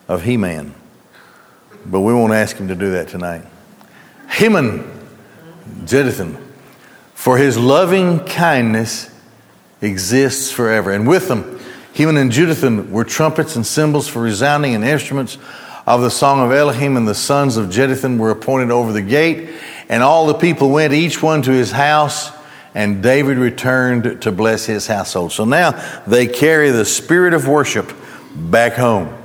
of 0.07 0.23
He 0.23 0.37
Man. 0.37 0.75
But 1.85 2.01
we 2.01 2.15
won't 2.15 2.33
ask 2.33 2.57
him 2.57 2.69
to 2.69 2.77
do 2.77 2.93
that 2.93 3.09
tonight. 3.09 3.45
Heman, 4.31 4.85
Jeduthun, 5.85 6.41
for 7.15 7.37
his 7.37 7.59
loving 7.59 8.21
kindness 8.21 9.11
exists 9.81 10.53
forever. 10.53 10.93
And 10.93 11.09
with 11.09 11.27
them, 11.27 11.56
Heman 11.97 12.19
and 12.19 12.31
Jeduthun 12.31 12.91
were 12.91 13.05
trumpets 13.05 13.57
and 13.57 13.67
cymbals 13.67 14.07
for 14.07 14.21
resounding 14.21 14.75
and 14.75 14.85
instruments 14.85 15.39
of 15.87 16.03
the 16.03 16.11
song 16.11 16.45
of 16.45 16.53
Elohim, 16.53 16.97
and 16.97 17.09
the 17.09 17.15
sons 17.15 17.57
of 17.57 17.71
Jeduthun 17.71 18.19
were 18.19 18.31
appointed 18.31 18.71
over 18.71 18.93
the 18.93 19.03
gate. 19.03 19.51
And 19.89 20.03
all 20.03 20.27
the 20.27 20.35
people 20.35 20.71
went, 20.71 20.93
each 20.93 21.23
one 21.23 21.43
to 21.43 21.51
his 21.51 21.71
house 21.71 22.31
and 22.77 23.03
David 23.03 23.39
returned 23.39 24.21
to 24.21 24.31
bless 24.31 24.67
his 24.67 24.87
household. 24.87 25.33
So 25.33 25.47
now 25.47 25.71
they 26.07 26.27
carry 26.27 26.71
the 26.71 26.85
spirit 26.85 27.33
of 27.33 27.49
worship 27.49 27.91
back 28.35 28.75
home. 28.75 29.17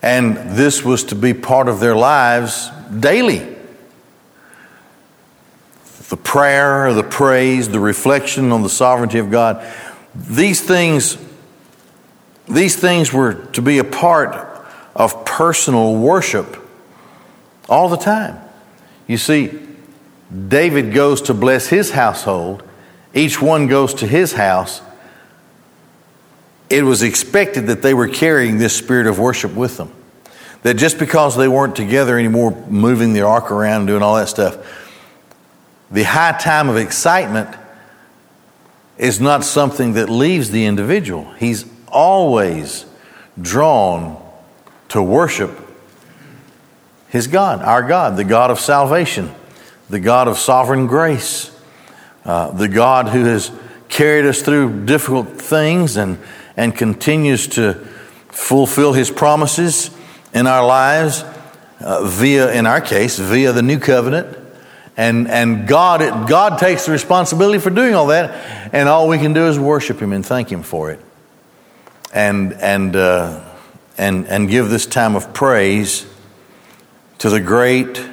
And 0.00 0.56
this 0.56 0.82
was 0.82 1.04
to 1.04 1.14
be 1.14 1.34
part 1.34 1.68
of 1.68 1.80
their 1.80 1.94
lives 1.94 2.70
daily. 3.00 3.54
The 6.08 6.16
prayer, 6.16 6.94
the 6.94 7.02
praise, 7.02 7.68
the 7.68 7.80
reflection 7.80 8.50
on 8.50 8.62
the 8.62 8.70
sovereignty 8.70 9.18
of 9.18 9.30
God. 9.30 9.62
These 10.14 10.60
things, 10.60 11.18
these 12.48 12.76
things 12.76 13.12
were 13.12 13.34
to 13.52 13.62
be 13.62 13.78
a 13.78 13.84
part 13.84 14.66
of 14.94 15.24
personal 15.24 15.96
worship 15.96 16.56
all 17.68 17.88
the 17.88 17.96
time. 17.96 18.38
You 19.06 19.16
see, 19.16 19.58
David 20.48 20.92
goes 20.92 21.22
to 21.22 21.34
bless 21.34 21.68
his 21.68 21.90
household, 21.90 22.62
each 23.12 23.40
one 23.40 23.66
goes 23.66 23.94
to 23.94 24.06
his 24.06 24.32
house. 24.32 24.80
It 26.70 26.82
was 26.82 27.02
expected 27.02 27.66
that 27.66 27.82
they 27.82 27.94
were 27.94 28.08
carrying 28.08 28.58
this 28.58 28.74
spirit 28.74 29.06
of 29.06 29.18
worship 29.18 29.54
with 29.54 29.76
them. 29.76 29.92
That 30.62 30.74
just 30.74 30.98
because 30.98 31.36
they 31.36 31.46
weren't 31.46 31.76
together 31.76 32.18
anymore, 32.18 32.52
moving 32.68 33.12
the 33.12 33.20
ark 33.20 33.50
around 33.50 33.82
and 33.82 33.86
doing 33.86 34.02
all 34.02 34.16
that 34.16 34.28
stuff, 34.28 34.56
the 35.90 36.02
high 36.02 36.36
time 36.38 36.68
of 36.68 36.76
excitement 36.76 37.54
is 38.98 39.20
not 39.20 39.44
something 39.44 39.94
that 39.94 40.08
leaves 40.08 40.50
the 40.50 40.66
individual. 40.66 41.32
He's 41.32 41.66
always 41.88 42.86
drawn 43.40 44.22
to 44.88 45.02
worship 45.02 45.60
his 47.08 47.26
God, 47.26 47.62
our 47.62 47.82
God, 47.82 48.16
the 48.16 48.24
God 48.24 48.50
of 48.50 48.58
salvation 48.58 49.34
the 49.90 50.00
God 50.00 50.28
of 50.28 50.38
sovereign 50.38 50.86
grace, 50.86 51.50
uh, 52.24 52.50
the 52.52 52.68
God 52.68 53.08
who 53.08 53.24
has 53.24 53.50
carried 53.88 54.24
us 54.24 54.42
through 54.42 54.86
difficult 54.86 55.40
things 55.40 55.96
and, 55.96 56.18
and 56.56 56.74
continues 56.74 57.46
to 57.48 57.74
fulfill 58.28 58.92
his 58.92 59.10
promises 59.10 59.90
in 60.32 60.46
our 60.46 60.66
lives 60.66 61.22
uh, 61.80 62.04
via, 62.04 62.52
in 62.52 62.66
our 62.66 62.80
case, 62.80 63.18
via 63.18 63.52
the 63.52 63.62
new 63.62 63.78
covenant. 63.78 64.36
And, 64.96 65.28
and 65.28 65.66
God, 65.66 66.28
God 66.28 66.58
takes 66.58 66.86
the 66.86 66.92
responsibility 66.92 67.58
for 67.58 67.70
doing 67.70 67.94
all 67.94 68.08
that, 68.08 68.70
and 68.72 68.88
all 68.88 69.08
we 69.08 69.18
can 69.18 69.32
do 69.32 69.48
is 69.48 69.58
worship 69.58 70.00
Him 70.00 70.12
and 70.12 70.24
thank 70.24 70.50
Him 70.50 70.62
for 70.62 70.90
it. 70.92 71.00
And, 72.12 72.52
and, 72.52 72.94
uh, 72.94 73.44
and, 73.98 74.26
and 74.28 74.48
give 74.48 74.70
this 74.70 74.86
time 74.86 75.16
of 75.16 75.34
praise 75.34 76.06
to 77.18 77.30
the 77.30 77.40
great, 77.40 78.04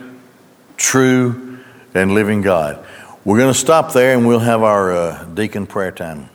true, 0.78 1.60
and 1.94 2.14
living 2.14 2.42
God. 2.42 2.84
We're 3.24 3.38
going 3.38 3.54
to 3.54 3.60
stop 3.60 3.94
there 3.94 4.18
and 4.18 4.26
we'll 4.26 4.40
have 4.40 4.64
our 4.64 4.92
uh, 4.92 5.24
deacon 5.26 5.68
prayer 5.68 5.92
time. 5.92 6.30